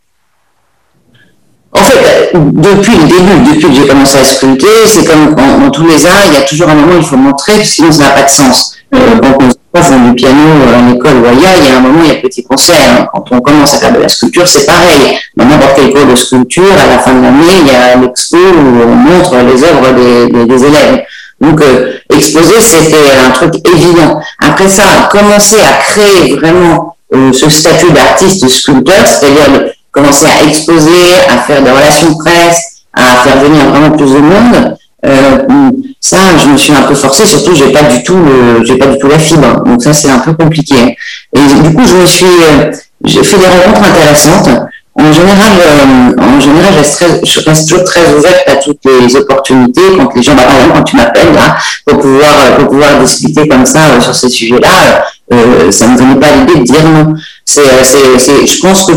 En 1.73 1.79
fait, 1.79 2.33
depuis 2.35 2.97
le 2.97 3.05
début, 3.05 3.55
depuis 3.55 3.69
que 3.69 3.75
j'ai 3.75 3.87
commencé 3.87 4.19
à 4.19 4.25
sculpter, 4.25 4.67
c'est 4.87 5.05
comme 5.05 5.35
dans, 5.35 5.71
tous 5.71 5.87
les 5.87 6.05
arts, 6.05 6.25
il 6.27 6.35
y 6.35 6.37
a 6.37 6.43
toujours 6.43 6.69
un 6.69 6.75
moment 6.75 6.95
où 6.95 6.99
il 6.99 7.05
faut 7.05 7.17
montrer, 7.17 7.65
sinon 7.65 7.93
ça 7.93 8.05
n'a 8.05 8.11
pas 8.11 8.23
de 8.23 8.31
sens. 8.31 8.77
Quand 8.93 9.39
on 9.39 9.83
fait 9.83 10.01
du 10.01 10.15
piano 10.15 10.43
en 10.77 10.93
école 10.93 11.19
ou 11.19 11.27
ailleurs, 11.27 11.53
il 11.59 11.69
y 11.69 11.73
a 11.73 11.77
un 11.77 11.81
moment, 11.81 12.01
il 12.03 12.09
y 12.09 12.17
a 12.17 12.21
petit 12.21 12.43
concert. 12.43 12.77
Hein. 12.91 13.07
Quand 13.13 13.25
on 13.31 13.41
commence 13.41 13.75
à 13.75 13.79
faire 13.79 13.93
de 13.93 14.01
la 14.01 14.09
sculpture, 14.09 14.49
c'est 14.49 14.67
pareil. 14.67 15.17
Dans 15.37 15.45
n'importe 15.45 15.77
quel 15.77 15.93
cours 15.93 16.07
de 16.07 16.17
sculpture, 16.17 16.73
à 16.73 16.87
la 16.89 16.99
fin 16.99 17.15
de 17.15 17.23
l'année, 17.23 17.61
il 17.61 17.69
y 17.69 17.71
a 17.71 17.95
l'expo 17.95 18.37
où 18.37 18.83
on 18.83 18.95
montre 18.95 19.37
les 19.37 19.63
œuvres 19.63 19.93
des, 19.95 20.45
des, 20.45 20.65
élèves. 20.65 21.05
Donc, 21.41 21.61
euh, 21.61 21.93
exposer, 22.13 22.61
c'était 22.61 22.97
un 23.25 23.31
truc 23.31 23.55
évident. 23.69 24.21
Après 24.41 24.69
ça, 24.69 25.09
commencer 25.11 25.61
à 25.61 25.81
créer 25.85 26.35
vraiment 26.35 26.97
euh, 27.15 27.33
ce 27.33 27.49
statut 27.49 27.93
d'artiste 27.93 28.49
sculpteur, 28.49 29.07
c'est-à-dire 29.07 29.71
commencer 29.90 30.26
à 30.26 30.46
exposer, 30.46 31.14
à 31.29 31.38
faire 31.38 31.62
des 31.62 31.70
relations 31.70 32.14
presse, 32.16 32.83
à 32.92 33.16
faire 33.22 33.38
venir 33.38 33.64
vraiment 33.66 33.96
plus 33.96 34.12
de 34.12 34.18
monde. 34.18 34.76
Euh, 35.07 35.70
ça, 36.00 36.18
je 36.42 36.48
me 36.48 36.57
suis 36.57 36.72
un 36.72 36.83
peu 36.83 36.94
forcée, 36.94 37.24
surtout 37.24 37.55
j'ai 37.55 37.72
pas 37.72 37.83
du 37.85 38.03
tout 38.03 38.18
j'ai 38.64 38.76
pas 38.76 38.87
du 38.87 38.98
tout 38.98 39.09
la 39.09 39.18
fibre, 39.18 39.64
donc 39.64 39.83
ça 39.83 39.92
c'est 39.92 40.11
un 40.11 40.18
peu 40.18 40.35
compliqué. 40.35 40.96
Et 41.35 41.62
du 41.62 41.74
coup, 41.74 41.83
je 41.87 41.94
me 41.94 42.07
suis, 42.07 42.26
euh, 42.26 42.70
j'ai 43.05 43.22
fait 43.22 43.38
des 43.38 43.46
rencontres 43.46 43.88
intéressantes. 43.88 44.48
En 44.96 45.12
général, 45.12 45.53
euh, 45.57 46.20
en 46.20 46.40
général, 46.40 46.74
je 46.74 47.40
reste, 47.40 47.68
toujours 47.68 47.85
très 47.85 48.12
ouverte 48.12 48.42
à 48.48 48.57
toutes 48.57 48.85
les 48.85 49.14
opportunités. 49.16 49.83
Quand 49.96 50.14
les 50.14 50.22
gens, 50.22 50.35
bah, 50.35 50.42
par 50.42 50.57
exemple, 50.57 50.72
quand 50.76 50.83
tu 50.83 50.96
m'appelles 50.96 51.33
là, 51.33 51.57
pour 51.87 52.00
pouvoir, 52.00 52.57
pour 52.59 52.68
pouvoir 52.68 52.98
discuter 53.00 53.46
comme 53.46 53.64
ça 53.64 53.81
euh, 53.90 54.00
sur 54.00 54.14
ces 54.14 54.29
sujets-là, 54.29 55.05
euh, 55.33 55.70
ça 55.70 55.87
me 55.87 55.96
venait 55.96 56.16
pas 56.16 56.26
l'idée 56.33 56.59
de 56.59 56.64
dire 56.64 56.83
non. 56.85 57.14
C'est, 57.53 58.19
c'est, 58.19 58.47
je 58.47 58.61
pense 58.61 58.87
que 58.87 58.93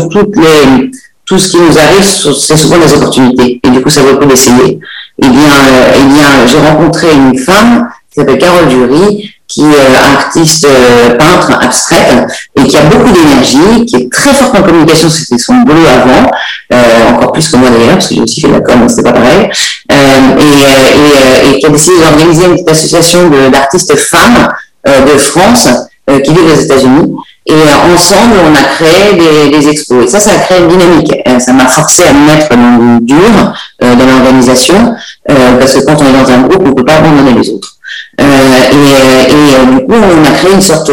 tout 1.26 1.38
ce 1.38 1.48
qui 1.48 1.56
nous 1.56 1.76
arrive, 1.76 2.04
c'est 2.04 2.56
souvent 2.56 2.78
des 2.78 2.92
opportunités. 2.94 3.60
Et 3.64 3.70
du 3.70 3.82
coup, 3.82 3.90
ça 3.90 4.02
vaut 4.02 4.12
le 4.12 4.16
coup 4.18 4.26
d'essayer. 4.26 4.78
Eh 5.22 5.28
bien, 5.28 5.32
euh, 5.32 5.92
eh 5.96 6.04
bien, 6.04 6.46
j'ai 6.46 6.58
rencontré 6.58 7.12
une 7.12 7.36
femme 7.36 7.88
qui 8.12 8.20
s'appelle 8.20 8.38
Carole 8.38 8.68
Dury, 8.68 9.34
qui 9.48 9.62
est 9.62 10.16
artiste 10.16 10.66
euh, 10.66 11.16
peintre 11.16 11.52
abstraite 11.60 12.26
et 12.56 12.64
qui 12.64 12.76
a 12.76 12.82
beaucoup 12.82 13.10
d'énergie, 13.10 13.86
qui 13.86 13.96
est 13.96 14.12
très 14.12 14.32
forte 14.32 14.54
en 14.54 14.62
communication, 14.62 15.08
c'était 15.08 15.38
son 15.38 15.54
boulot 15.56 15.86
avant, 15.86 16.30
euh, 16.72 17.10
encore 17.12 17.32
plus 17.32 17.48
que 17.48 17.56
moi 17.56 17.70
d'ailleurs, 17.70 17.94
parce 17.94 18.08
que 18.08 18.14
j'ai 18.14 18.20
aussi 18.20 18.40
fait 18.40 18.48
la 18.48 18.60
com, 18.60 18.88
c'était 18.88 19.02
pas 19.02 19.12
pareil, 19.12 19.50
euh, 19.92 19.96
et, 20.38 21.56
et, 21.56 21.58
qui 21.58 21.66
a 21.66 21.68
décidé 21.70 21.96
d'organiser 21.98 22.46
une 22.46 22.52
petite 22.52 22.70
association 22.70 23.30
d'artistes 23.50 23.96
femmes 23.96 24.48
de 24.86 25.18
France 25.18 25.68
qui 26.06 26.30
vivent 26.30 26.52
aux 26.52 26.60
États-Unis. 26.60 27.14
Et 27.46 27.52
ensemble, 27.94 28.36
on 28.42 28.54
a 28.54 28.62
créé 28.74 29.12
des, 29.18 29.56
des, 29.58 29.68
expos. 29.68 30.04
Et 30.04 30.08
ça, 30.08 30.18
ça 30.18 30.30
a 30.30 30.38
créé 30.38 30.60
une 30.60 30.68
dynamique. 30.68 31.12
ça 31.38 31.52
m'a 31.52 31.66
forcé 31.66 32.02
à 32.08 32.12
me 32.12 32.26
mettre 32.26 32.48
dans 32.48 32.78
le 32.78 33.00
dur, 33.00 33.54
dans 33.80 34.06
l'organisation, 34.06 34.94
parce 35.26 35.74
que 35.74 35.84
quand 35.84 35.96
on 36.00 36.06
est 36.06 36.24
dans 36.24 36.30
un 36.30 36.42
groupe, 36.42 36.62
on 36.64 36.68
ne 36.68 36.74
peut 36.74 36.84
pas 36.84 36.96
abandonner 36.96 37.34
les 37.34 37.50
autres. 37.50 37.74
Euh, 38.20 38.24
et, 38.72 39.30
et 39.30 39.56
euh, 39.56 39.78
du 39.78 39.86
coup, 39.86 39.92
on 39.92 40.24
a 40.24 40.30
créé 40.36 40.52
une 40.52 40.60
sorte, 40.60 40.90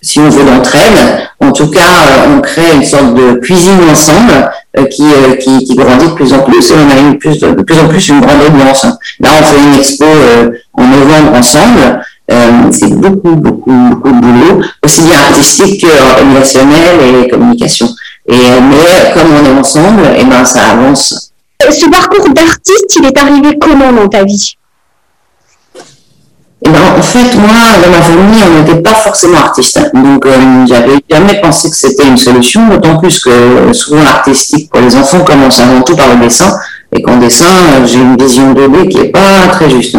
si 0.00 0.18
on 0.20 0.28
veut, 0.28 0.44
d'entraide. 0.44 1.28
En 1.40 1.52
tout 1.52 1.68
cas, 1.68 1.80
on 2.28 2.40
crée 2.40 2.74
une 2.74 2.84
sorte 2.84 3.14
de 3.14 3.34
cuisine 3.34 3.78
ensemble 3.90 4.50
qui, 4.90 5.04
qui, 5.40 5.64
qui, 5.64 5.74
grandit 5.76 6.06
de 6.06 6.12
plus 6.12 6.32
en 6.32 6.40
plus 6.40 6.70
et 6.70 6.74
on 6.74 7.10
a 7.10 7.14
plus, 7.14 7.38
de 7.38 7.62
plus 7.62 7.78
en 7.78 7.88
plus 7.88 8.08
une 8.08 8.20
grande 8.20 8.42
audience. 8.42 8.86
Là, 9.20 9.30
on 9.40 9.44
fait 9.44 9.60
une 9.60 9.74
expo 9.78 10.04
en 10.74 10.84
novembre 10.84 11.38
ensemble. 11.38 12.02
Euh, 12.30 12.70
c'est 12.70 12.92
beaucoup, 12.94 13.36
beaucoup, 13.36 13.72
beaucoup 13.72 14.12
de 14.12 14.20
boulot, 14.20 14.62
aussi 14.84 15.02
bien 15.02 15.18
artistique 15.18 15.80
qu'organisationnel 15.80 17.24
et 17.24 17.28
communication. 17.28 17.88
Et, 18.28 18.34
mais 18.34 19.12
comme 19.14 19.32
on 19.32 19.46
est 19.46 19.58
ensemble, 19.58 20.02
et 20.02 20.20
eh 20.20 20.24
ben, 20.24 20.44
ça 20.44 20.72
avance. 20.72 21.32
Ce 21.70 21.86
parcours 21.86 22.28
d'artiste, 22.28 22.96
il 22.96 23.06
est 23.06 23.18
arrivé 23.18 23.58
comment 23.58 23.92
dans 23.92 24.08
ta 24.08 24.24
vie? 24.24 24.54
Et 26.66 26.68
ben, 26.68 26.80
en 26.98 27.02
fait, 27.02 27.34
moi, 27.34 27.48
dans 27.82 27.90
ma 27.90 28.02
famille, 28.02 28.42
on 28.46 28.62
n'était 28.62 28.82
pas 28.82 28.94
forcément 28.94 29.38
artiste. 29.38 29.80
Donc, 29.94 30.26
euh, 30.26 30.66
j'avais 30.66 30.98
jamais 31.08 31.40
pensé 31.40 31.70
que 31.70 31.76
c'était 31.76 32.06
une 32.06 32.18
solution, 32.18 32.68
d'autant 32.68 32.98
plus 32.98 33.20
que 33.20 33.72
souvent 33.72 34.02
l'artistique 34.02 34.70
pour 34.70 34.80
les 34.80 34.94
enfants 34.94 35.20
commence 35.20 35.60
avant 35.60 35.80
tout 35.80 35.96
par 35.96 36.08
le 36.08 36.16
dessin, 36.16 36.52
et 36.92 37.02
qu'en 37.02 37.18
dessin, 37.18 37.84
j'ai 37.84 37.98
une 37.98 38.16
vision 38.16 38.54
2D 38.54 38.88
qui 38.88 38.98
est 38.98 39.10
pas 39.10 39.48
très 39.50 39.68
juste. 39.68 39.96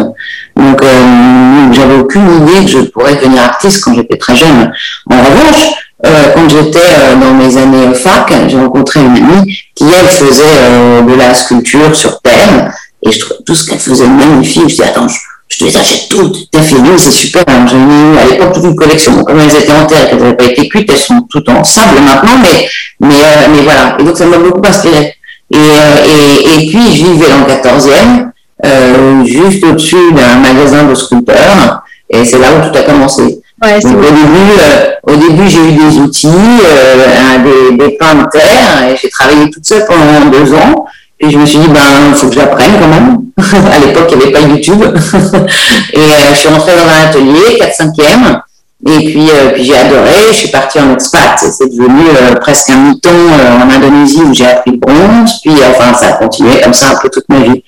Donc, 0.56 0.82
euh, 0.82 1.72
j'avais 1.72 1.98
aucune 1.98 2.26
idée 2.42 2.64
que 2.64 2.70
je 2.70 2.78
pourrais 2.90 3.14
devenir 3.14 3.42
artiste 3.42 3.84
quand 3.84 3.94
j'étais 3.94 4.16
très 4.16 4.34
jeune. 4.36 4.72
En 5.10 5.16
revanche, 5.16 5.72
euh, 6.06 6.32
quand 6.34 6.48
j'étais 6.48 6.78
euh, 6.78 7.14
dans 7.16 7.34
mes 7.34 7.56
années 7.56 7.94
fac, 7.94 8.32
j'ai 8.48 8.56
rencontré 8.56 9.00
une 9.00 9.16
amie 9.16 9.54
qui, 9.74 9.84
elle, 9.84 10.08
faisait 10.08 10.42
euh, 10.44 11.02
de 11.02 11.14
la 11.14 11.34
sculpture 11.34 11.94
sur 11.94 12.20
terre, 12.22 12.72
et 13.02 13.12
je 13.12 13.20
trouvais 13.20 13.40
tout 13.44 13.54
ce 13.54 13.68
qu'elle 13.68 13.78
faisait 13.78 14.08
magnifique. 14.08 14.68
Je 14.70 14.76
dis, 14.76 14.82
attends, 14.82 15.08
je, 15.08 15.18
je 15.48 15.58
te 15.58 15.64
les 15.64 15.76
achète 15.76 16.08
toutes, 16.08 16.50
t'as 16.50 16.62
fait 16.62 16.76
c'est 16.96 17.10
super. 17.10 17.44
J'ai 17.68 17.76
mis 17.76 18.18
à 18.18 18.24
l'époque 18.24 18.54
toute 18.54 18.64
une 18.64 18.76
collection. 18.76 19.22
Comme 19.24 19.40
elles 19.40 19.54
étaient 19.54 19.72
en 19.72 19.86
terre, 19.86 20.08
qu'elles 20.08 20.18
n'avaient 20.18 20.36
pas 20.36 20.44
été 20.44 20.68
cuites, 20.68 20.90
elles 20.90 20.96
sont 20.96 21.20
toutes 21.28 21.48
en 21.50 21.62
sable 21.64 22.00
maintenant, 22.00 22.38
mais, 22.42 22.68
mais, 23.00 23.48
mais 23.54 23.62
voilà. 23.62 23.96
Et 23.98 24.02
donc, 24.02 24.16
ça 24.16 24.24
m'a 24.24 24.38
beaucoup 24.38 24.62
inspiré. 24.66 25.14
Et, 25.52 25.56
et, 25.56 26.64
et 26.64 26.68
puis, 26.68 26.96
je 26.96 27.04
vivais 27.06 27.26
le 27.28 27.52
14e, 27.52 28.30
euh, 28.64 29.24
juste 29.24 29.64
au-dessus 29.64 30.12
d'un 30.12 30.36
magasin 30.36 30.84
de 30.84 30.94
sculpteurs. 30.94 31.82
Et 32.08 32.24
c'est 32.24 32.38
là 32.38 32.48
où 32.52 32.68
tout 32.68 32.76
a 32.76 32.82
commencé. 32.82 33.40
Ouais, 33.62 33.78
Donc, 33.80 33.98
au 33.98 34.00
début, 34.00 34.50
euh, 34.58 34.90
au 35.04 35.16
début, 35.16 35.48
j'ai 35.48 35.60
eu 35.60 35.72
des 35.72 35.98
outils, 35.98 36.28
euh, 36.28 37.70
des, 37.70 37.76
des 37.76 37.96
pains 37.96 38.14
de 38.14 38.28
terre, 38.30 38.88
et 38.88 38.96
j'ai 38.96 39.10
travaillé 39.10 39.50
toute 39.50 39.66
seule 39.66 39.84
pendant 39.86 40.30
deux 40.30 40.54
ans. 40.54 40.86
Et 41.22 41.30
je 41.30 41.36
me 41.36 41.44
suis 41.44 41.58
dit, 41.58 41.68
ben, 41.68 41.80
il 42.08 42.14
faut 42.14 42.28
que 42.28 42.34
j'apprenne 42.34 42.72
quand 42.80 42.88
même. 42.88 43.18
à 43.72 43.78
l'époque, 43.78 44.08
il 44.12 44.18
n'y 44.18 44.24
avait 44.24 44.32
pas 44.32 44.40
YouTube. 44.40 44.82
et 45.92 45.98
euh, 45.98 46.32
je 46.32 46.38
suis 46.38 46.48
rentrée 46.48 46.72
dans 46.72 46.88
un 46.88 47.08
atelier, 47.08 47.58
4-5e. 47.60 48.40
Et 48.86 49.10
puis, 49.10 49.28
euh, 49.30 49.50
puis 49.52 49.64
j'ai 49.64 49.76
adoré. 49.76 50.10
Je 50.28 50.36
suis 50.36 50.48
partie 50.48 50.80
en 50.80 50.94
expat. 50.94 51.38
C'est 51.38 51.68
devenu 51.70 52.02
euh, 52.08 52.34
presque 52.36 52.70
un 52.70 52.76
mouton 52.76 53.10
en 53.10 53.70
Indonésie 53.70 54.22
où 54.22 54.32
j'ai 54.32 54.46
appris 54.46 54.72
le 54.72 54.78
bronze. 54.78 55.40
Puis, 55.42 55.52
enfin, 55.70 55.92
ça 55.94 56.08
a 56.08 56.12
continué 56.12 56.60
comme 56.62 56.72
ça 56.72 56.92
un 56.92 57.00
peu 57.00 57.10
toute 57.10 57.28
ma 57.28 57.40
vie. 57.40 57.62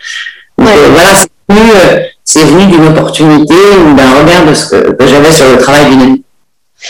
Donc, 0.59 0.69
voilà, 0.93 1.11
c'est 2.25 2.45
venu 2.45 2.65
venu 2.65 2.67
d'une 2.67 2.87
opportunité 2.87 3.55
ou 3.55 3.95
d'un 3.95 4.11
regard 4.21 4.47
de 4.47 4.55
ce 4.55 4.71
que, 4.71 4.97
j'avais 5.07 5.33
sur 5.33 5.49
le 5.51 5.59
travail 5.59 5.91
d'une 5.91 6.03
amie. 6.03 6.25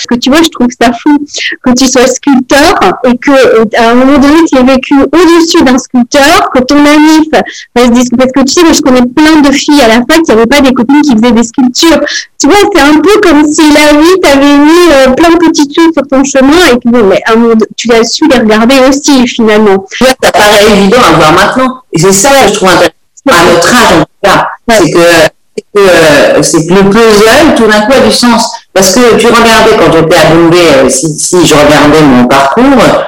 Que 0.08 0.14
tu 0.16 0.30
vois, 0.30 0.42
je 0.42 0.48
trouve 0.48 0.68
ça 0.80 0.90
fou 0.92 1.18
que 1.62 1.70
tu 1.72 1.86
sois 1.86 2.06
sculpteur 2.06 2.78
et 3.04 3.16
que 3.18 3.30
euh, 3.30 3.64
à 3.76 3.90
un 3.90 3.94
moment 3.94 4.18
donné, 4.18 4.44
tu 4.50 4.58
aies 4.58 4.64
vécu 4.64 4.94
au-dessus 4.94 5.62
d'un 5.62 5.78
sculpteur, 5.78 6.50
que 6.54 6.60
ton 6.60 6.78
ami 6.78 7.28
fasse 7.30 7.90
des 7.90 8.16
parce 8.16 8.32
que 8.32 8.40
tu 8.40 8.52
sais, 8.52 8.74
je 8.74 8.80
connais 8.80 9.06
plein 9.06 9.40
de 9.40 9.52
filles 9.52 9.80
à 9.82 9.88
la 9.88 9.94
fac, 9.96 10.20
il 10.26 10.34
n'y 10.34 10.40
avait 10.40 10.46
pas 10.46 10.60
des 10.60 10.72
copines 10.72 11.02
qui 11.02 11.12
faisaient 11.12 11.32
des 11.32 11.44
sculptures. 11.44 12.00
Tu 12.40 12.46
vois, 12.46 12.56
c'est 12.74 12.80
un 12.80 13.00
peu 13.00 13.20
comme 13.22 13.44
si 13.46 13.62
la 13.72 13.98
vie 13.98 14.20
t'avait 14.20 14.58
mis 14.58 14.92
euh, 14.92 15.10
plein 15.12 15.30
de 15.30 15.36
petits 15.36 15.68
trucs 15.68 15.92
sur 15.92 16.06
ton 16.08 16.24
chemin 16.24 16.72
et 16.72 16.78
que 16.78 16.88
bon, 16.88 17.04
mais 17.04 17.20
un 17.26 17.36
monde, 17.36 17.64
tu 17.76 17.92
as 17.92 18.04
su 18.04 18.26
les 18.28 18.38
regarder 18.38 18.76
aussi 18.88 19.26
finalement. 19.26 19.86
Ça 19.98 20.32
paraît 20.32 20.64
évident 20.72 20.98
à 20.98 21.16
voir 21.16 21.32
maintenant. 21.32 21.82
Et 21.92 21.98
c'est 21.98 22.12
ça 22.12 22.30
que 22.30 22.48
je 22.48 22.54
trouve 22.54 22.68
intéressant 22.68 22.92
à 23.28 23.52
notre 23.52 23.74
âge 23.74 23.92
en 23.92 24.00
tout 24.00 24.06
cas. 24.22 24.48
C'est 24.68 24.90
que 24.90 25.31
euh, 25.76 26.42
c'est 26.42 26.66
que 26.66 26.74
le 26.74 26.90
puzzle, 26.90 27.54
tout 27.56 27.66
d'un 27.66 27.80
coup, 27.82 27.92
a 27.92 28.00
du 28.00 28.12
sens. 28.12 28.50
Parce 28.74 28.94
que 28.94 29.16
tu 29.16 29.26
regardais, 29.26 29.76
quand 29.78 29.92
j'étais 29.92 30.16
à 30.16 30.34
Bombay, 30.34 30.56
euh, 30.76 30.88
si, 30.88 31.18
si 31.18 31.46
je 31.46 31.54
regardais 31.54 32.02
mon 32.02 32.26
parcours, 32.26 32.64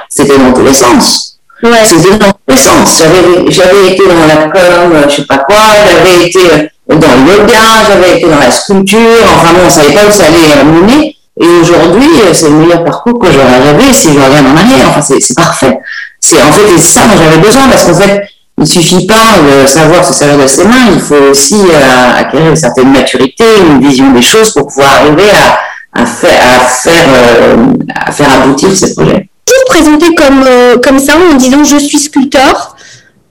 c'était 0.09 0.37
dans 0.37 0.51
tous 0.51 0.63
les 0.63 0.73
sens. 0.73 1.37
Ouais. 1.63 1.71
C'était 1.83 2.17
dans 2.17 2.31
tous 2.31 2.55
les 2.55 2.57
sens. 2.57 2.99
J'avais, 2.99 3.51
j'avais 3.51 3.93
été 3.93 4.03
dans 4.07 4.27
la 4.27 4.49
com, 4.49 4.93
euh, 4.93 5.09
je 5.09 5.15
sais 5.17 5.25
pas 5.25 5.37
quoi, 5.39 5.55
j'avais 5.89 6.27
été 6.27 6.39
dans 6.87 6.97
le 6.97 7.31
yoga, 7.31 7.59
j'avais 7.87 8.17
été 8.17 8.27
dans 8.29 8.39
la 8.39 8.51
sculpture, 8.51 8.99
enfin 9.35 9.53
bon, 9.53 9.61
on 9.65 9.69
savait 9.69 9.93
pas 9.93 10.05
où 10.07 10.11
ça 10.11 10.25
allait 10.25 10.63
mener. 10.63 11.15
Et 11.39 11.47
aujourd'hui, 11.61 12.07
c'est 12.33 12.49
le 12.49 12.55
meilleur 12.55 12.83
parcours 12.83 13.19
que 13.19 13.27
j'aurais 13.31 13.59
rêvé 13.59 13.93
si 13.93 14.13
je 14.13 14.19
regarde 14.19 14.45
en 14.45 14.57
arrière. 14.57 14.89
Enfin, 14.89 15.01
c'est, 15.01 15.19
c'est 15.19 15.35
parfait. 15.35 15.77
C'est, 16.19 16.41
en 16.41 16.51
fait, 16.51 16.61
c'est 16.77 16.99
ça 16.99 17.01
dont 17.01 17.21
j'avais 17.21 17.41
besoin 17.41 17.67
parce 17.69 17.83
qu'en 17.83 17.93
fait, 17.93 18.23
ne 18.65 18.83
suffit 18.83 19.05
pas 19.05 19.37
de 19.41 19.67
savoir 19.67 20.03
se 20.03 20.13
servir 20.13 20.39
de 20.43 20.47
ses 20.47 20.65
mains, 20.65 20.89
il 20.93 20.99
faut 20.99 21.15
aussi 21.31 21.55
euh, 21.55 22.19
acquérir 22.19 22.49
une 22.49 22.55
certaine 22.55 22.91
maturité, 22.91 23.43
une 23.69 23.79
vision 23.87 24.11
des 24.11 24.21
choses 24.21 24.51
pour 24.51 24.67
pouvoir 24.67 24.89
arriver 25.01 25.29
à, 25.29 26.01
à, 26.01 26.05
faire, 26.05 26.39
à, 26.41 26.65
faire, 26.65 27.05
euh, 27.13 27.55
à 27.93 28.11
faire 28.11 28.27
aboutir 28.41 28.75
ces 28.75 28.93
projets. 28.95 29.29
Te 29.45 29.71
présenter 29.71 30.15
comme, 30.15 30.43
euh, 30.45 30.77
comme 30.83 30.99
ça 30.99 31.13
en 31.31 31.35
disant 31.35 31.63
je 31.63 31.77
suis 31.77 31.99
sculpteur 31.99 32.75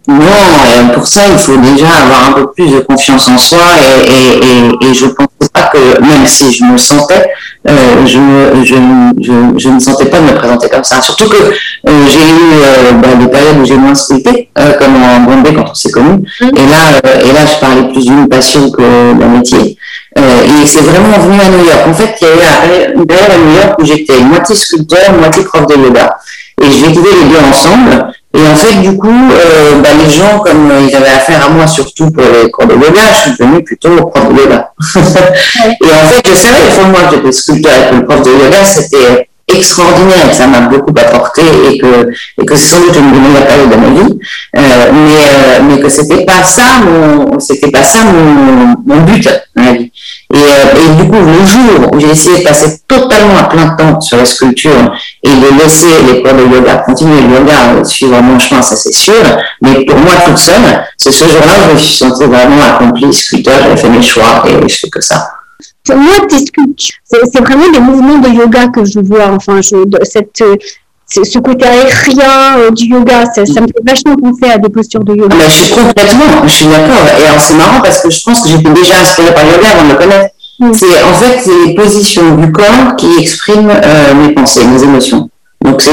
Non, 0.07 0.88
pour 0.94 1.07
ça 1.07 1.23
il 1.31 1.38
faut 1.38 1.57
déjà 1.57 1.88
avoir 1.88 2.29
un 2.31 2.33
peu 2.33 2.53
plus 2.53 2.70
de 2.70 2.81
confiance 2.81 3.27
en 3.29 3.37
soi 3.38 3.59
et, 3.83 4.11
et, 4.11 4.87
et, 4.87 4.90
et 4.90 4.94
je 4.94 5.07
pense 5.07 5.49
pas 5.53 5.70
que 5.73 6.01
même 6.01 6.27
si 6.27 6.53
je 6.53 6.64
me 6.64 6.79
sentais, 6.79 7.29
euh, 7.66 8.07
je, 8.07 8.18
je, 8.64 8.74
je, 9.22 9.33
je, 9.59 9.68
ne 9.68 9.79
sentais 9.79 10.07
pas 10.07 10.18
de 10.18 10.24
me 10.24 10.35
présenter 10.35 10.68
comme 10.68 10.85
ça. 10.85 11.00
Surtout 11.00 11.29
que 11.29 11.37
euh, 11.37 12.07
j'ai 12.09 12.18
eu 12.18 12.53
euh, 12.62 12.92
bah, 12.92 13.14
des 13.18 13.27
périodes 13.29 13.59
où 13.61 13.64
j'ai 13.64 13.77
moins 13.77 13.94
sculpté, 13.94 14.50
euh, 14.59 14.72
comme 14.74 14.94
en 14.96 15.20
Bombay 15.20 15.55
quand 15.55 15.70
on 15.70 15.74
s'est 15.74 15.90
connus. 15.90 16.27
Mm. 16.40 16.48
Et 16.57 16.66
là, 16.66 17.20
et 17.22 17.33
là, 17.33 17.46
je 17.46 17.61
parlais 17.61 17.88
plus 17.90 18.05
d'une 18.05 18.29
passion 18.29 18.70
que 18.70 18.83
d'un 19.18 19.29
métier. 19.29 19.79
et 20.16 20.66
c'est 20.66 20.83
vraiment 20.83 21.18
venu 21.18 21.40
à 21.40 21.48
New 21.48 21.64
York. 21.64 21.88
En 21.88 21.94
fait, 21.94 22.14
il 22.20 22.27
y 22.27 22.31
a 22.31 22.92
eu 22.92 22.94
une 22.96 23.07
période 23.07 23.31
à 23.31 23.38
New 23.38 23.55
York 23.55 23.79
où 23.79 23.85
j'étais 23.85 24.20
moitié 24.20 24.55
sculpteur, 24.55 25.12
moitié 25.18 25.44
prof 25.44 25.66
de 25.66 25.74
yoga. 25.74 26.16
Et 26.62 26.71
je 26.71 26.87
vécuvais 26.87 27.11
les 27.11 27.29
deux 27.29 27.45
ensemble. 27.49 28.12
Et 28.37 28.49
en 28.49 28.57
fait, 28.57 28.81
du 28.81 28.97
coup, 28.97 29.09
euh, 29.09 29.81
bah, 29.81 29.90
les 30.03 30.11
gens, 30.11 30.40
comme 30.40 30.71
euh, 30.71 30.81
ils 30.88 30.95
avaient 30.95 31.09
affaire 31.09 31.47
à 31.47 31.49
moi, 31.51 31.67
surtout 31.67 32.11
pour 32.11 32.25
les 32.25 32.51
cours 32.51 32.67
de 32.67 32.75
yoga, 32.75 33.03
je 33.12 33.21
suis 33.21 33.31
devenue 33.38 33.62
plutôt 33.62 33.95
prof 34.07 34.29
de 34.29 34.40
yoga. 34.40 34.73
et 34.97 35.85
en 35.85 36.09
fait, 36.09 36.29
je 36.29 36.35
savais 36.35 36.67
au 36.67 36.71
fond 36.71 36.87
de 36.87 36.90
moi 36.90 37.01
que 37.09 37.17
j'étais 37.17 37.33
sculpteur 37.33 37.73
et 37.73 37.90
que 37.90 37.95
le 37.97 38.07
prof 38.07 38.23
de 38.23 38.31
yoga, 38.31 38.64
c'était 38.64 39.29
extraordinaire 39.57 40.33
ça 40.33 40.47
m'a 40.47 40.61
beaucoup 40.61 40.95
apporté 40.99 41.43
et 41.71 41.79
que, 41.79 42.11
et 42.40 42.45
que 42.45 42.57
sans 42.57 42.81
doute 42.81 42.97
une 42.97 43.12
des 43.12 43.19
meilleures 43.19 43.47
périodes 43.47 43.71
de 43.71 43.77
ma 43.77 43.88
vie. 43.88 44.19
Euh, 44.57 44.61
mais, 44.93 45.17
euh, 45.17 45.62
mais 45.69 45.81
que 45.81 45.88
c'était 45.88 46.25
pas 46.25 46.43
ça 46.45 46.62
mon, 46.85 47.38
c'était 47.40 47.71
pas 47.71 47.83
ça 47.83 47.99
mon, 48.05 48.97
but 49.03 49.29
dans 49.57 49.62
la 49.62 49.73
vie. 49.73 49.90
Et, 50.33 50.37
euh, 50.37 50.40
et, 50.77 51.03
du 51.03 51.09
coup, 51.09 51.17
le 51.17 51.47
jour 51.47 51.93
où 51.93 52.01
j'ai 52.01 52.11
essayé 52.11 52.38
de 52.38 52.45
passer 52.45 52.79
totalement 52.87 53.37
à 53.38 53.45
plein 53.45 53.71
temps 53.71 54.01
sur 54.01 54.17
la 54.17 54.25
sculpture 54.25 54.95
et 55.23 55.29
de 55.29 55.62
laisser 55.62 55.87
les 56.07 56.23
cours 56.23 56.35
de 56.35 56.55
yoga, 56.55 56.77
continuer 56.87 57.21
le 57.21 57.35
yoga, 57.35 57.85
suivre 57.85 58.21
mon 58.23 58.38
chemin, 58.38 58.62
ça 58.62 58.77
c'est 58.77 58.93
sûr, 58.93 59.23
mais 59.61 59.85
pour 59.85 59.97
moi 59.97 60.12
toute 60.25 60.38
seule, 60.38 60.85
c'est 60.97 61.12
ce 61.12 61.25
jour-là 61.25 61.53
où 61.64 61.69
je 61.71 61.75
me 61.75 61.79
suis 61.79 61.97
sentie 61.97 62.25
vraiment 62.25 62.62
accomplie, 62.62 63.12
sculpteur, 63.12 63.55
j'ai 63.71 63.77
fait 63.77 63.88
mes 63.88 64.03
choix 64.03 64.45
et 64.47 64.69
je 64.69 64.77
fais 64.77 64.88
que 64.88 65.01
ça. 65.01 65.31
Moi, 65.88 66.27
tes 66.29 66.38
sculptures, 66.38 66.97
c'est 67.05 67.40
vraiment 67.40 67.70
des 67.70 67.81
mouvements 67.81 68.18
de 68.18 68.29
yoga 68.29 68.68
que 68.68 68.85
je 68.85 69.01
vois, 69.01 69.29
enfin, 69.29 69.61
je, 69.61 69.77
cette, 70.03 70.42
ce 71.07 71.38
côté 71.38 71.66
aérien 71.66 72.59
euh, 72.59 72.70
du 72.70 72.87
yoga, 72.87 73.27
ça, 73.27 73.44
ça, 73.44 73.61
me 73.61 73.66
fait 73.66 73.85
vachement 73.87 74.16
penser 74.16 74.51
à 74.51 74.59
des 74.59 74.68
postures 74.68 75.05
de 75.05 75.14
yoga. 75.14 75.37
Ah, 75.38 75.42
mais 75.42 75.51
je 75.51 75.55
suis 75.55 75.75
complètement, 75.75 76.47
je 76.47 76.49
suis 76.49 76.66
d'accord. 76.66 77.07
Et 77.18 77.38
c'est 77.38 77.55
marrant 77.55 77.81
parce 77.83 78.03
que 78.03 78.11
je 78.11 78.23
pense 78.23 78.42
que 78.42 78.49
j'étais 78.49 78.70
déjà 78.70 79.01
inspirée 79.01 79.35
par 79.35 79.44
le 79.44 79.53
yoga 79.53 79.68
avant 79.75 79.85
de 79.85 79.92
le 79.92 79.99
connaître. 79.99 80.35
Mm. 80.59 80.73
C'est 80.73 81.03
en 81.03 81.14
fait 81.14 81.51
les 81.66 81.75
positions 81.75 82.37
du 82.37 82.51
corps 82.51 82.97
qui 82.97 83.09
expriment 83.18 83.70
euh, 83.70 84.14
mes 84.14 84.33
pensées, 84.33 84.64
mes 84.64 84.83
émotions. 84.83 85.29
Donc 85.64 85.81
c'est. 85.81 85.90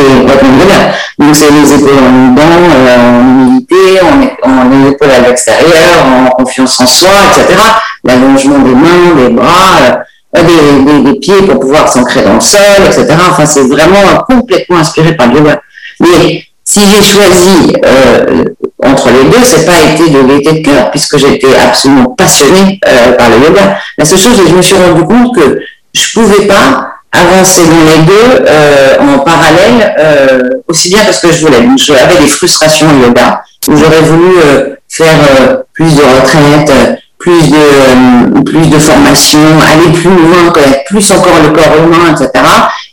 Donc 1.17 1.36
c'est 1.36 1.51
les 1.51 1.73
épaules 1.73 2.03
en 2.03 2.31
dedans, 2.31 2.41
euh, 2.75 2.97
en 2.97 3.21
humilité, 3.21 4.01
en, 4.01 4.49
en 4.49 4.69
les 4.69 4.89
épaules 4.89 5.12
à 5.12 5.27
l'extérieur, 5.27 6.05
en 6.05 6.29
confiance 6.31 6.79
en 6.81 6.86
soi, 6.86 7.10
etc. 7.31 7.60
L'allongement 8.03 8.60
des 8.60 8.75
mains, 8.75 9.15
des 9.17 9.29
bras 9.29 10.01
des, 10.34 10.43
des, 10.43 11.12
des, 11.12 11.19
pieds 11.19 11.41
pour 11.43 11.60
pouvoir 11.60 11.88
s'ancrer 11.88 12.21
dans 12.21 12.36
le 12.36 12.39
sol, 12.39 12.60
etc. 12.86 13.07
Enfin, 13.29 13.45
c'est 13.45 13.67
vraiment 13.67 14.23
complètement 14.27 14.77
inspiré 14.77 15.15
par 15.15 15.27
le 15.27 15.39
yoga. 15.39 15.62
Mais 15.99 16.45
si 16.63 16.81
j'ai 16.89 17.03
choisi 17.03 17.75
euh, 17.86 18.45
entre 18.84 19.10
les 19.10 19.29
deux, 19.29 19.43
c'est 19.43 19.65
pas 19.65 19.79
été 19.93 20.10
de 20.10 20.21
gaieté 20.23 20.62
de 20.62 20.65
cœur, 20.65 20.89
puisque 20.91 21.17
j'étais 21.17 21.55
absolument 21.55 22.15
passionnée 22.17 22.79
euh, 22.88 23.13
par 23.13 23.29
le 23.29 23.45
yoga. 23.45 23.77
La 23.97 24.05
seule 24.05 24.19
chose, 24.19 24.34
c'est 24.36 24.43
que 24.43 24.49
je 24.49 24.55
me 24.55 24.62
suis 24.62 24.75
rendu 24.75 25.03
compte 25.03 25.36
que 25.36 25.60
je 25.93 26.13
pouvais 26.13 26.47
pas 26.47 26.90
avancer 27.12 27.62
dans 27.65 27.91
les 27.91 28.06
deux 28.06 28.45
euh, 28.47 28.95
en 29.00 29.19
parallèle, 29.19 29.95
euh, 30.00 30.50
aussi 30.67 30.89
bien 30.89 31.04
parce 31.04 31.19
que 31.19 31.32
je 31.32 31.45
voulais. 31.45 31.67
J'avais 31.78 32.17
des 32.17 32.28
frustrations 32.28 32.88
au 32.89 33.06
yoga, 33.08 33.43
j'aurais 33.67 34.02
voulu 34.02 34.36
euh, 34.45 34.76
faire 34.89 35.15
euh, 35.39 35.58
plus 35.74 35.95
de 35.95 36.02
retraite, 36.02 36.71
plus 37.17 37.50
de, 37.50 37.56
euh, 37.56 38.41
plus 38.43 38.67
de 38.67 38.80
formation, 38.80 39.39
aller 39.71 39.93
plus 39.93 40.10
loin, 40.10 40.52
connaître 40.52 40.84
plus 40.86 41.12
encore 41.12 41.39
le 41.43 41.50
corps 41.50 41.78
humain, 41.78 42.15
etc. 42.15 42.32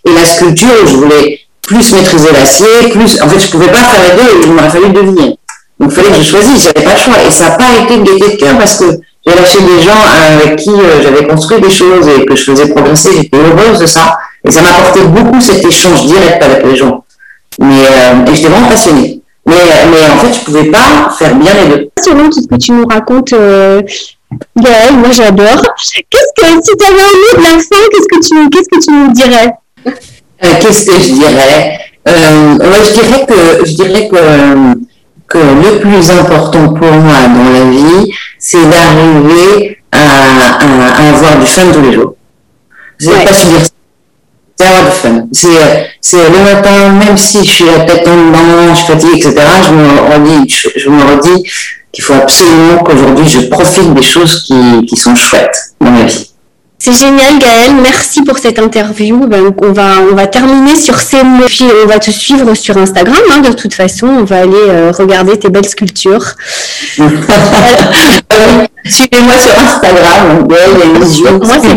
Et 0.04 0.12
la 0.12 0.24
sculpture, 0.24 0.86
je 0.86 0.96
voulais 0.96 1.40
plus 1.62 1.92
maîtriser 1.92 2.32
l'acier, 2.32 2.90
plus, 2.90 3.20
en 3.22 3.28
fait, 3.28 3.38
je 3.38 3.50
pouvais 3.50 3.68
pas 3.68 3.78
faire 3.78 4.16
les 4.16 4.22
deux, 4.22 4.40
il 4.44 4.52
m'aurait 4.52 4.70
fallu 4.70 4.88
deviner. 4.90 5.38
Donc, 5.78 5.90
il 5.90 5.94
fallait 5.94 6.08
que 6.10 6.22
je 6.22 6.30
choisisse, 6.30 6.64
j'avais 6.64 6.84
pas 6.84 6.94
le 6.94 6.98
choix. 6.98 7.14
Et 7.26 7.30
ça 7.30 7.50
n'a 7.50 7.56
pas 7.56 7.64
été 7.82 7.94
une 7.94 8.04
gaieté 8.04 8.36
de 8.36 8.40
cœur 8.40 8.58
parce 8.58 8.78
que 8.78 8.84
j'ai 9.28 9.36
lâché 9.36 9.58
des 9.60 9.82
gens 9.82 10.00
avec 10.30 10.56
qui 10.56 10.70
euh, 10.70 11.02
j'avais 11.02 11.26
construit 11.26 11.60
des 11.60 11.70
choses 11.70 12.08
et 12.08 12.24
que 12.24 12.34
je 12.34 12.44
faisais 12.44 12.68
progresser, 12.68 13.10
j'étais 13.16 13.36
heureuse 13.36 13.78
de 13.80 13.86
ça. 13.86 14.18
Et 14.44 14.50
ça 14.50 14.62
m'apportait 14.62 15.04
beaucoup 15.04 15.40
cet 15.40 15.64
échange 15.64 16.06
direct 16.06 16.42
avec 16.42 16.64
les 16.64 16.76
gens. 16.76 17.04
Mais, 17.60 17.66
euh, 17.66 18.30
et 18.30 18.34
j'étais 18.34 18.48
vraiment 18.48 18.68
passionnée. 18.68 19.20
Mais, 19.46 19.54
mais 19.90 20.12
en 20.14 20.18
fait, 20.18 20.32
je 20.38 20.44
pouvais 20.44 20.64
pas 20.64 21.10
faire 21.18 21.34
bien 21.34 21.52
les 21.54 21.76
deux. 21.76 21.88
Selon 22.04 22.28
tout 22.30 22.40
ce 22.42 22.46
que 22.46 22.56
tu 22.56 22.72
nous 22.72 22.86
racontes, 22.86 23.32
euh, 23.32 23.80
Gaëlle, 24.56 24.96
moi 24.96 25.10
j'adore. 25.10 25.62
Qu'est-ce 26.10 26.32
que, 26.36 26.46
si 26.62 26.76
tu 26.76 26.84
avais 26.86 27.00
un 27.00 27.16
mot 27.16 27.38
de 27.38 27.42
la 27.42 27.58
fin, 27.58 27.82
qu'est-ce 27.90 28.08
que 28.08 28.20
tu, 28.26 28.50
qu'est-ce 28.50 28.68
que 28.68 28.84
tu 28.84 28.92
nous 28.92 29.12
dirais? 29.12 29.52
Euh, 29.86 30.54
Qu'est-ce 30.60 30.86
que 30.86 30.92
je 30.92 31.12
dirais? 31.14 31.80
Euh, 32.06 32.58
Je 32.60 32.92
dirais 32.92 33.26
que, 33.26 33.66
je 33.66 33.72
dirais 33.74 34.08
que, 34.08 34.74
que 35.28 35.38
le 35.38 35.78
plus 35.80 36.10
important 36.10 36.68
pour 36.68 36.90
moi 36.90 37.14
dans 37.26 37.50
la 37.52 37.70
vie, 37.70 38.12
c'est 38.38 38.68
d'arriver 38.68 39.78
à, 39.92 39.98
à, 39.98 41.08
avoir 41.08 41.38
du 41.38 41.46
fun 41.46 41.62
tous 41.72 41.82
les 41.82 41.92
jours. 41.92 42.14
Je 42.98 43.10
ouais. 43.10 43.24
pas 43.24 43.32
si 43.32 43.46
dire 43.46 43.60
c'est 44.56 44.66
avoir 44.66 44.84
du 44.84 44.96
fun. 44.96 45.26
C'est, 45.32 45.90
c'est 46.00 46.30
le 46.30 46.38
matin, 46.38 46.92
même 46.92 47.16
si 47.16 47.44
je 47.44 47.50
suis 47.50 47.64
la 47.64 47.80
tête 47.80 48.06
en 48.08 48.16
dedans, 48.16 48.74
je 48.74 48.76
suis 48.76 48.86
fatiguée, 48.86 49.18
etc., 49.18 49.34
je 49.66 49.72
me 49.72 50.12
redis, 50.12 50.48
je, 50.48 50.68
je 50.76 50.88
me 50.88 51.02
redis 51.02 51.44
qu'il 51.92 52.04
faut 52.04 52.14
absolument 52.14 52.78
qu'aujourd'hui 52.78 53.26
je 53.26 53.40
profite 53.48 53.94
des 53.94 54.02
choses 54.02 54.42
qui, 54.44 54.84
qui 54.86 54.96
sont 54.96 55.14
chouettes 55.14 55.74
dans 55.80 55.90
ma 55.90 56.04
vie. 56.04 56.30
C'est 56.80 56.92
génial 56.92 57.40
Gaëlle, 57.40 57.74
merci 57.82 58.22
pour 58.22 58.38
cette 58.38 58.60
interview. 58.60 59.26
Ben, 59.26 59.52
on, 59.62 59.72
va, 59.72 59.94
on 60.10 60.14
va 60.14 60.28
terminer 60.28 60.76
sur 60.76 60.96
ces 61.00 61.24
mots. 61.24 61.46
Puis 61.46 61.64
on 61.84 61.88
va 61.88 61.98
te 61.98 62.12
suivre 62.12 62.54
sur 62.54 62.76
Instagram. 62.76 63.16
Hein, 63.32 63.40
de 63.40 63.52
toute 63.52 63.74
façon, 63.74 64.06
on 64.06 64.22
va 64.22 64.42
aller 64.42 64.52
euh, 64.54 64.92
regarder 64.96 65.36
tes 65.36 65.48
belles 65.48 65.68
sculptures. 65.68 66.24
Suivez-moi 68.84 69.34
sur 69.38 69.58
Instagram, 69.58 70.46
Gaëlle 70.46 70.76
et 70.84 71.32
Moi, 71.32 71.56
c'est 71.60 71.76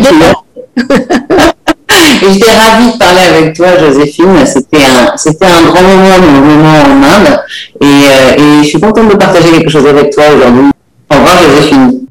j'étais 2.32 2.52
ravie 2.52 2.92
de 2.92 2.98
parler 2.98 3.22
avec 3.28 3.56
toi, 3.56 3.66
Joséphine. 3.78 4.46
C'était 4.46 4.84
un, 4.84 5.16
c'était 5.16 5.46
un 5.46 5.62
grand 5.62 5.82
moment, 5.82 6.18
mon 6.22 6.40
moment 6.40 6.80
en 6.80 7.02
Inde. 7.02 7.40
Et, 7.80 7.84
euh, 7.84 8.60
et 8.60 8.62
je 8.62 8.68
suis 8.68 8.80
contente 8.80 9.08
de 9.10 9.16
partager 9.16 9.50
quelque 9.50 9.68
chose 9.68 9.86
avec 9.86 10.10
toi 10.10 10.24
aujourd'hui. 10.36 10.70
Au 11.10 11.16
revoir, 11.16 11.42
Joséphine. 11.42 12.01